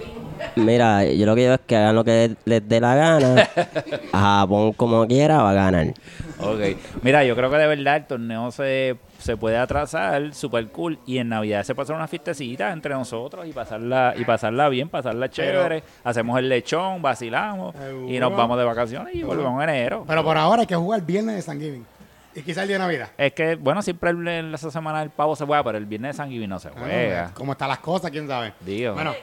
[0.55, 3.47] Mira, yo lo que digo es que hagan lo que les dé la gana.
[4.13, 5.87] A Japón, como quiera, va a ganar.
[6.39, 6.77] Ok.
[7.01, 10.99] Mira, yo creo que de verdad el torneo se, se puede atrasar, super cool.
[11.05, 14.89] Y en Navidad se puede hacer una fiestecita entre nosotros y pasarla y pasarla bien,
[14.89, 15.83] pasarla chévere.
[16.03, 17.75] Hacemos el lechón, vacilamos
[18.07, 20.03] y nos vamos de vacaciones y volvemos en enero.
[20.07, 21.85] Pero por ahora hay que jugar viernes de San Giving.
[22.37, 23.09] Y quizá el día de Navidad.
[23.17, 26.09] Es que, bueno, siempre el- en esa semana el pavo se juega, pero el viernes
[26.15, 27.31] de San Giving no se juega.
[27.33, 28.51] Cómo están las cosas, quién sabe.
[28.59, 29.13] Digo, Bueno,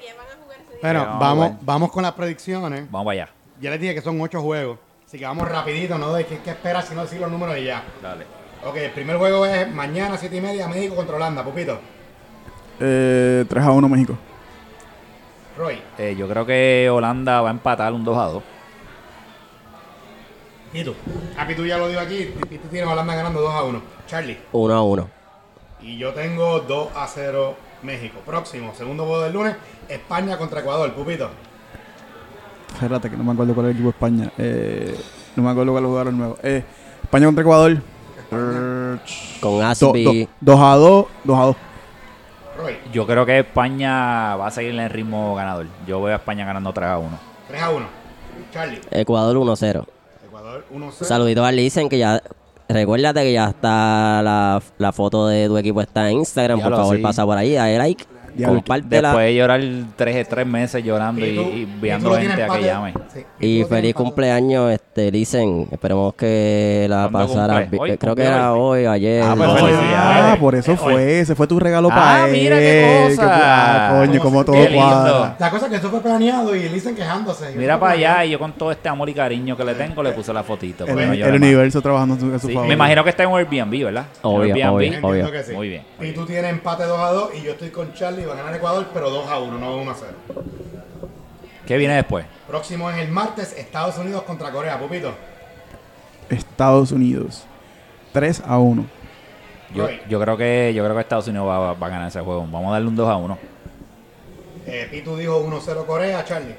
[0.83, 1.59] bueno No, vamos, bueno.
[1.63, 2.91] vamos con las predicciones.
[2.91, 3.33] vamos para allá.
[3.61, 4.79] Ya les dije que son ocho juegos.
[5.07, 7.83] Así que vamos rapidito, no de qué, qué esperar, sino decir los números y ya.
[8.03, 8.25] Dale.
[8.65, 11.43] Ok, el primer juego es mañana, siete y media, México contra Holanda.
[11.45, 11.79] Pupito,
[12.81, 14.17] Eh, 3 a 1 México.
[15.59, 18.43] Roy, Eh, yo creo que Holanda va a empatar un 2 a 2.
[20.73, 20.95] Pitu.
[21.37, 22.33] Ah, Pitu ya lo dio aquí.
[22.49, 23.83] Pitu tiene a Holanda ganando 2 a 1.
[24.07, 24.39] Charlie.
[24.53, 25.11] 1 a 1.
[25.83, 28.21] Y yo tengo 2 a 0 México.
[28.25, 29.57] Próximo, segundo juego del lunes,
[29.89, 30.93] España contra Ecuador.
[30.93, 31.31] Pupito.
[32.75, 34.33] Espérate, que no me acuerdo cuál es el equipo de España.
[34.39, 35.01] Eh,
[35.37, 36.39] no me acuerdo cuál jugador nuevo.
[36.43, 36.65] Eh,
[37.03, 37.77] España contra Ecuador.
[39.41, 39.63] Con
[40.05, 41.57] do- 2 a 2, 2 a 2.
[42.57, 45.67] Roy, Yo creo que España va a seguir en el ritmo ganador.
[45.87, 47.19] Yo veo a España ganando 3 a 1.
[47.49, 47.87] 3 a 1.
[48.53, 48.81] Charlie.
[48.91, 49.87] Ecuador 1-0.
[50.27, 51.05] Ecuador 1 a 0.
[51.09, 52.23] Saludito al Licen que ya.
[52.73, 56.59] Recuérdate que ya está la, la foto de tu equipo está en Instagram.
[56.59, 57.03] Ya Por favor, sí.
[57.03, 58.05] pasa por ahí, dale like.
[58.37, 58.63] Diablo.
[58.89, 59.61] Después de llorar
[59.97, 62.95] tres, tres meses llorando y, y Pitu viendo gente a que llame.
[63.13, 65.69] Sí, Y tiene feliz cumpleaños, este, Licen.
[65.71, 67.67] Esperemos que la ¿Cuándo pasara.
[67.69, 68.81] Creo que ¿Cumple era hoy?
[68.81, 69.23] hoy, ayer.
[69.23, 69.93] Ah, pues felicidades.
[70.33, 71.21] Ah, por eso Eh, fue.
[71.21, 72.33] Ese fue tu regalo Ah, para él.
[72.33, 73.29] mira qué Qué- cosa.
[73.91, 75.37] ah, coño, como todo cuadra.
[75.39, 77.55] La cosa es que eso fue planeado y dicen quejándose.
[77.57, 80.13] Mira para allá y yo con todo este amor y cariño que le tengo le
[80.13, 80.85] puse la fotito.
[80.85, 81.41] El, porque no el llore más.
[81.41, 82.69] universo trabajando a su, Sí, favor.
[82.69, 84.05] me imagino que está en Airbnb, ¿verdad?
[84.23, 85.05] Obvio, Airbnb.
[85.05, 85.31] obvio.
[85.31, 85.53] Que.
[85.55, 85.83] Muy bien.
[86.01, 88.22] Y tú tienes empate 2 a 2 y yo estoy con Charlie.
[88.27, 90.13] Va a ganar Ecuador, pero 2 a 1, no 1 a 0.
[91.67, 92.27] ¿Qué viene después?
[92.49, 94.79] Próximo es el martes, Estados Unidos contra Corea.
[94.79, 95.13] Pupito.
[96.29, 97.45] Estados Unidos.
[98.13, 98.85] 3 a 1.
[99.75, 102.21] Yo, yo creo que yo creo que Estados Unidos va, va- va a ganar ese
[102.21, 102.43] juego.
[102.43, 103.39] Vamos a darle un 2 a 1.
[104.67, 106.25] Eh, Pitu dijo 1 a 0 Corea.
[106.25, 106.55] Charlie.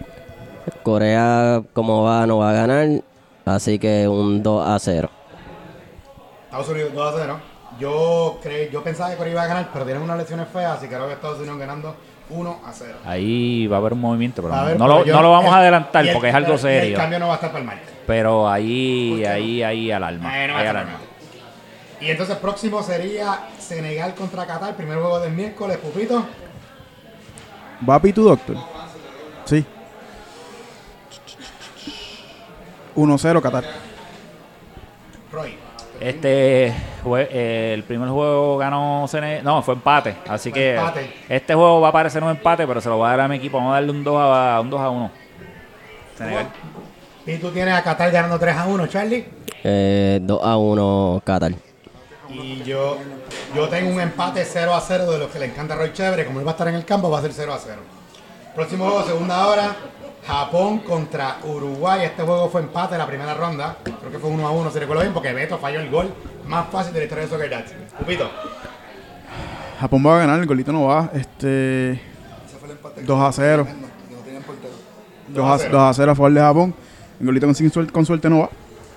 [0.82, 2.88] Corea, como va, no va a ganar.
[3.46, 5.10] Así que un 2 a 0.
[6.46, 7.40] Estados Unidos 2 a 0.
[7.84, 10.88] Yo, cre yo pensaba que Corea iba a ganar, pero tienen unas lesiones feas, así
[10.88, 11.94] que creo que Estados Unidos ganando
[12.30, 12.94] 1 a 0.
[13.04, 15.22] Ahí va a haber un movimiento, pero A no, ver, no pero lo, yo- no
[15.22, 16.98] lo vamos el- a adelantar el- porque es algo y El serio.
[16.98, 17.90] cambio no va a estar para el martes.
[18.08, 20.44] Pero ahí, ahí, ahí alarma.
[20.44, 20.94] Eh, no a ahí alarma.
[22.00, 26.26] Y entonces próximo sería Senegal contra Qatar, primer juego del miércoles, Pupito.
[27.90, 28.56] ¿Va Pitu Doctor?
[29.44, 29.66] Sí.
[32.96, 33.66] 1-0 Qatar.
[35.34, 35.58] Roy.
[36.04, 36.74] Este
[37.04, 39.44] jue- eh, el primer juego ganó Senegal.
[39.44, 40.16] No, fue empate.
[40.28, 41.14] Así Fue que empate.
[41.30, 43.38] este juego va a parecer un empate, pero se lo voy a dar a mi
[43.38, 43.58] equipo.
[43.58, 45.12] Vamos a darle un 2 a, un 2 a 1.
[46.18, 46.48] Senegal.
[47.26, 49.26] Pitu tiene a Qatar ganando 3 a 1, Charlie.
[49.64, 51.54] Eh, 2 a 1 Qatar.
[52.30, 52.98] Y yo,
[53.56, 56.26] yo tengo un empate 0 a 0 de los que le encanta a Roy Chévere.
[56.26, 57.78] Como él va a estar en el campo, va a ser 0 a 0.
[58.56, 59.76] Próximo juego, segunda hora.
[60.26, 62.06] Japón contra Uruguay.
[62.06, 63.78] Este juego fue empate en la primera ronda.
[63.84, 66.14] Creo que fue 1 a 1, si recuerdo bien, porque Beto falló el gol
[66.46, 67.74] más fácil de la historia de Soccer Dats.
[68.00, 68.30] Pupito.
[69.80, 71.10] Japón va a ganar, el golito no va.
[71.14, 71.92] Este.
[71.92, 72.02] Ese
[72.60, 73.02] fue el empate.
[73.04, 73.66] 2 a 0.
[73.66, 73.74] Que
[74.16, 74.74] no tenían portero.
[75.28, 76.76] 2 a, 2 a 0 a favor de Japón.
[77.20, 78.50] El golito con, sin suerte, con suerte no va.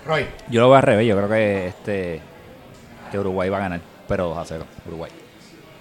[0.07, 0.27] Roy.
[0.49, 1.07] Yo lo voy al revés.
[1.07, 2.21] Yo creo que este
[3.11, 3.81] que Uruguay va a ganar.
[4.07, 4.65] Pero 2 a 0.
[4.87, 5.11] Uruguay.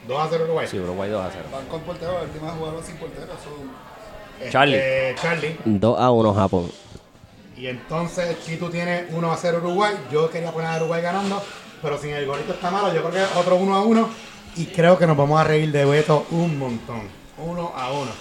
[0.07, 0.67] 2 a 0 Uruguay.
[0.67, 1.43] Sí, Uruguay 2 a 0.
[1.51, 3.27] Van con portero, la última jugaron sin portero.
[3.27, 3.84] Son...
[4.39, 5.15] Este, Charlie.
[5.21, 5.57] Charlie.
[5.65, 6.71] 2 a 1 Japón.
[7.57, 11.41] Y entonces, si tú tienes 1 a 0 Uruguay, yo quería poner a Uruguay ganando,
[11.81, 14.09] pero sin el golito está malo, yo creo que otro 1 a 1.
[14.57, 17.03] Y creo que nos vamos a reír de Beto un montón.
[17.37, 18.11] 1 a 1.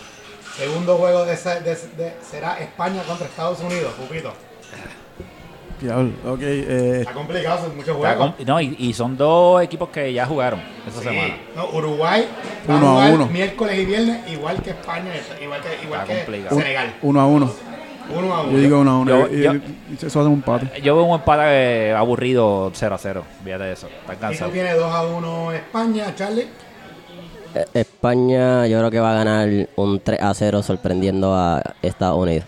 [0.57, 4.33] Segundo juego de, de- de- será España contra Estados Unidos, Pupito.
[5.81, 6.12] Diablo.
[6.27, 8.35] Ok, eh, Está complicado, son muchos juegos.
[8.47, 11.09] No, y, y son dos equipos que ya jugaron esa Sí.
[11.09, 11.35] semana.
[11.57, 12.27] No, Uruguay
[12.68, 13.27] va Uno a a jugar uno.
[13.27, 15.11] miércoles y viernes, igual que España,
[15.43, 16.57] igual que, igual Está que complicado.
[16.61, 16.95] Senegal.
[17.03, 17.53] 1 a 1.
[18.16, 18.53] 1 a 1.
[18.53, 19.11] Yo digo 1 a 1.
[19.11, 20.81] Yo- Y- y- yo- y Eso ser un empate.
[20.83, 21.43] Yo veo un empate
[21.89, 23.25] eh, aburrido 0 a 0.
[23.45, 23.87] Fíjate de eso.
[23.89, 24.51] Está Y tú cansado.
[24.51, 26.47] tienes 2 a 1 España, Charlie.
[27.55, 32.18] Eh, España yo creo que va a ganar un 3 a 0 sorprendiendo a Estados
[32.18, 32.45] Unidos.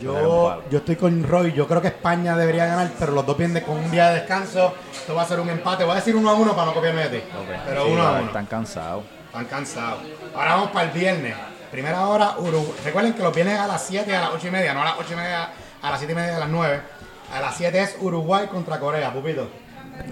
[0.00, 3.62] Yo, yo estoy con Roy, yo creo que España debería ganar, pero los dos vienen
[3.62, 4.74] con un día de descanso.
[4.92, 5.84] Esto va a ser un empate.
[5.84, 7.24] Voy a decir 1 a 1 para no copiarme de ti.
[7.66, 8.26] Pero Sí, 1 a 1.
[8.26, 9.04] Están cansados.
[9.26, 9.98] Están cansados.
[10.34, 11.34] Ahora vamos para el viernes.
[11.70, 12.72] Primera hora, Uruguay.
[12.84, 14.86] Recuerden que los viernes a las 7 y a las 8 y media, no a
[14.86, 15.50] las 8 y media,
[15.82, 16.80] a las 7 y media, a las 9.
[17.36, 19.48] A las 7 es Uruguay contra Corea, pupito.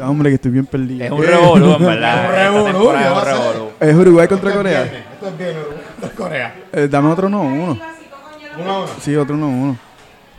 [0.01, 1.05] Ah, Hombre, que estoy bien perdido.
[1.07, 2.24] Es un revolú, en verdad.
[2.24, 3.24] Es un revolú, es un sé.
[3.24, 3.70] revolú.
[3.80, 4.84] ¿Es Uruguay contra Esto es Corea?
[4.84, 6.55] Esto es viernes, Uruguay contra Corea.
[6.72, 7.98] Eh, dame otro no, uno.
[8.63, 8.89] 1 a 1.
[9.01, 9.79] Sí, otro no, uno.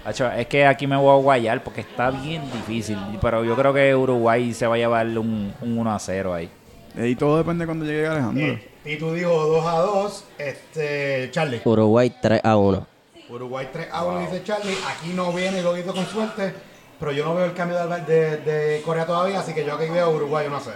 [0.05, 2.97] Hacho, Es que aquí me voy a guayar porque está bien difícil.
[3.21, 6.49] Pero yo creo que Uruguay se va a llevar un, un 1 a 0 ahí.
[6.97, 8.43] Eh, Y todo depende cuando llegue Alejandro.
[8.45, 11.61] Eh, y tú dijo 2 a 2, este, Charlie.
[11.65, 12.87] Uruguay 3 a 1.
[13.29, 14.75] Uruguay 3 a 1 dice Charlie.
[14.87, 16.53] Aquí no viene Loguito con suerte,
[16.99, 19.89] pero yo no veo el cambio de, de- de Corea todavía, así que yo aquí
[19.91, 20.75] veo Uruguay 1 a 0.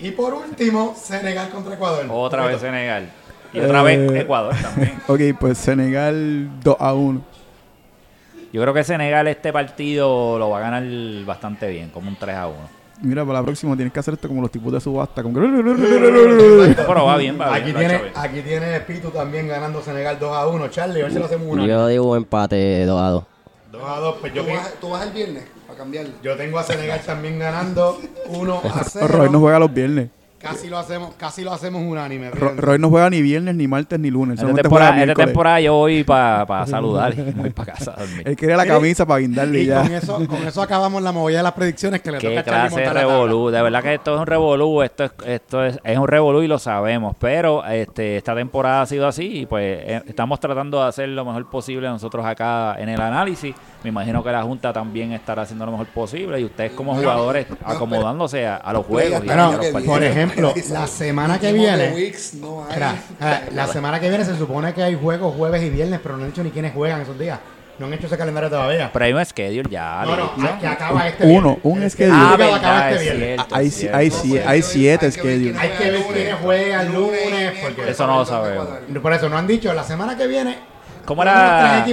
[0.00, 2.06] Y por último, Senegal contra Ecuador.
[2.10, 3.10] Otra vez Senegal.
[3.52, 4.94] Y otra vez Eh, Ecuador también.
[5.08, 7.20] Ok, pues Senegal 2 a 1.
[8.52, 10.84] Yo creo que Senegal este partido lo va a ganar
[11.24, 12.56] bastante bien, como un 3 a 1.
[13.02, 15.22] Mira, para la próxima tienes que hacer esto como los tipos de subasta.
[15.22, 15.40] Como que...
[16.86, 17.62] Pero va bien, va bien.
[17.62, 20.68] Aquí tiene, aquí tiene Pitu también ganando Senegal 2 a 1.
[20.68, 23.24] Charlie, a ver si lo hacemos 1 Yo digo un empate 2 a 2.
[23.72, 24.16] 2 a 2.
[24.20, 26.12] Pues yo, ¿Tú, vas, tú vas el viernes para cambiarlo.
[26.22, 27.98] yo tengo a Senegal también ganando
[28.28, 29.06] 1 a 0.
[29.08, 30.10] Roy no juega los viernes.
[30.40, 32.30] Casi lo hacemos, casi lo hacemos unánime.
[32.30, 32.54] Ro-.
[32.56, 34.40] Roy no juega ni viernes, ni martes, ni lunes.
[34.40, 38.22] Esta temporada, esta temporada yo voy para saludar y voy para casa a dormir.
[38.26, 39.82] Él quería la camisa para guindarle Y ya.
[39.82, 42.80] con eso, con eso acabamos la movida de las predicciones que le toca a clase
[42.80, 43.50] de revolú.
[43.50, 44.80] De verdad que esto es un revolú.
[44.80, 47.16] Esto es, esto es, es un revolú y lo sabemos.
[47.18, 51.22] Pero este, esta temporada ha sido así y pues eh, estamos tratando de hacer lo
[51.26, 53.54] mejor posible nosotros acá en el análisis.
[53.82, 57.00] Me imagino que la Junta también estará haciendo lo mejor posible y ustedes como No,
[57.00, 59.86] jugadores no, acomodándose a, a los juegos y a, los viene.
[59.86, 62.12] Por ejemplo, la semana que viene.
[62.40, 66.16] No eh, la semana que viene se supone que hay juegos jueves y viernes, pero
[66.16, 67.38] no han dicho ni quiénes juegan esos días.
[67.78, 68.90] No han hecho ese calendario todavía.
[68.92, 70.02] Pero hay un schedule ya.
[70.04, 70.58] No, no, listo.
[70.60, 71.64] que acaba este Uno, viernes.
[71.64, 72.14] un schedule.
[72.20, 73.24] Ah, acaba este viernes.
[73.36, 73.54] cierto.
[73.54, 73.96] Hay, cierto.
[73.96, 75.56] hay, No, si- hay siete schedules.
[75.58, 78.68] Hay que ver quiénes juegan lunes, porque- Eso no lo sabemos.
[79.00, 80.58] Por eso no han dicho, la semana que viene.
[81.04, 81.84] ¿Cómo era?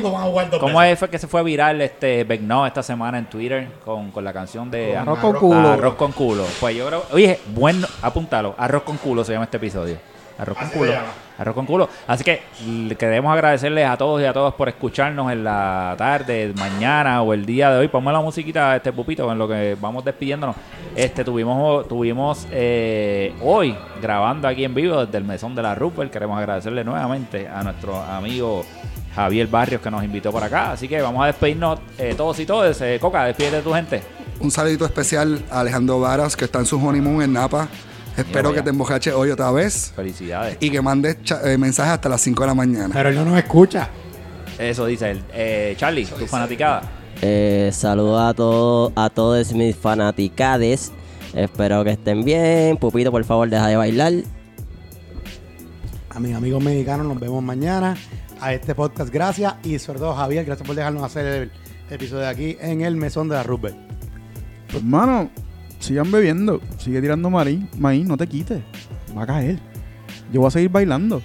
[0.60, 4.24] ¿Cómo es- fue que se fue viral este Beckno esta semana en Twitter con, con
[4.24, 5.70] la canción de Con Arroz con culo.
[5.70, 6.44] Arroz con culo.
[6.60, 8.56] Pues yo creo, oye, bueno, apúntalo.
[8.58, 9.98] Arroz con culo se llama este episodio.
[10.40, 10.92] Arroz con Así culo.
[11.40, 11.90] Arroz con culo.
[12.08, 12.42] Así que
[12.98, 17.44] queremos agradecerles a todos y a todas por escucharnos en la tarde, mañana o el
[17.46, 17.88] día de hoy.
[17.88, 20.56] Ponme la musiquita, este pupito, en lo que vamos despidiéndonos.
[20.96, 26.12] Este tuvimos, tuvimos eh, hoy grabando aquí en vivo desde el mesón de la Rupert.
[26.12, 28.64] Queremos agradecerle nuevamente a nuestro amigo
[29.18, 30.74] Javier Barrios que nos invitó por acá.
[30.74, 32.80] Así que vamos a despedirnos eh, todos y todas.
[32.82, 34.04] Eh, Coca, despídete de tu gente.
[34.40, 37.68] Un saludito especial a Alejandro Varas, que está en su honeymoon en Napa.
[38.16, 40.58] Espero que te embocache hoy otra vez Felicidades.
[40.60, 42.90] y que mandes eh, mensajes hasta las 5 de la mañana.
[42.94, 43.90] Pero él no nos escucha.
[44.60, 45.24] Eso dice él.
[45.34, 46.84] Eh, Charlie, tu fanaticada.
[47.24, 50.92] Eh, saludos a todos a todos mis fanaticades.
[51.34, 52.78] Espero que estén bien.
[52.78, 54.14] Pupito, por favor, deja de bailar.
[56.12, 57.96] A mis amigos mexicanos nos vemos mañana
[58.42, 59.12] a este podcast.
[59.12, 59.56] Gracias.
[59.64, 61.52] Y sobre todo, Javier, gracias por dejarnos hacer el
[61.90, 63.76] episodio de aquí en el mesón de la Rupert.
[64.68, 65.30] Pues, hermano,
[65.80, 66.62] sigan bebiendo.
[66.78, 67.64] Sigue tirando maíz.
[67.78, 68.62] Maíz, no te quites.
[69.18, 69.60] Va a caer.
[70.32, 71.22] Yo voy a seguir bailando.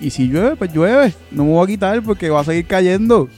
[0.00, 1.14] Y si llueve, pues llueve.
[1.30, 3.28] No me voy a quitar porque va a seguir cayendo.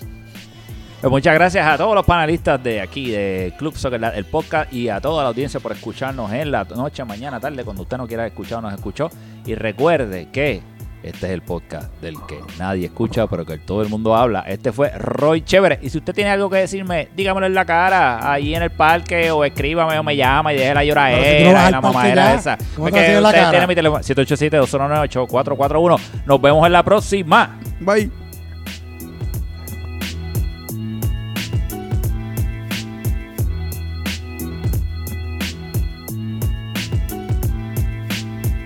[1.04, 4.88] Pues muchas gracias a todos los panelistas de aquí, de Club Soccer, el podcast, y
[4.88, 8.26] a toda la audiencia por escucharnos en la noche, mañana, tarde, cuando usted no quiera
[8.26, 9.10] escuchar o nos escuchó.
[9.44, 10.62] Y recuerde que
[11.04, 14.40] Este es el podcast del que nadie escucha, pero que todo el mundo habla.
[14.40, 15.78] Este fue Roy Chévere.
[15.82, 19.30] Y si usted tiene algo que decirme, dígamelo en la cara, ahí en el parque,
[19.30, 22.56] o escríbame, o me llama y deje la lloradera si la mamadera esa.
[22.74, 26.00] ¿cómo Es te vas a que decir en la usted tiene mi teléfono 787-209-8441.
[26.24, 27.60] Nos vemos en la próxima.
[27.80, 28.23] Bye.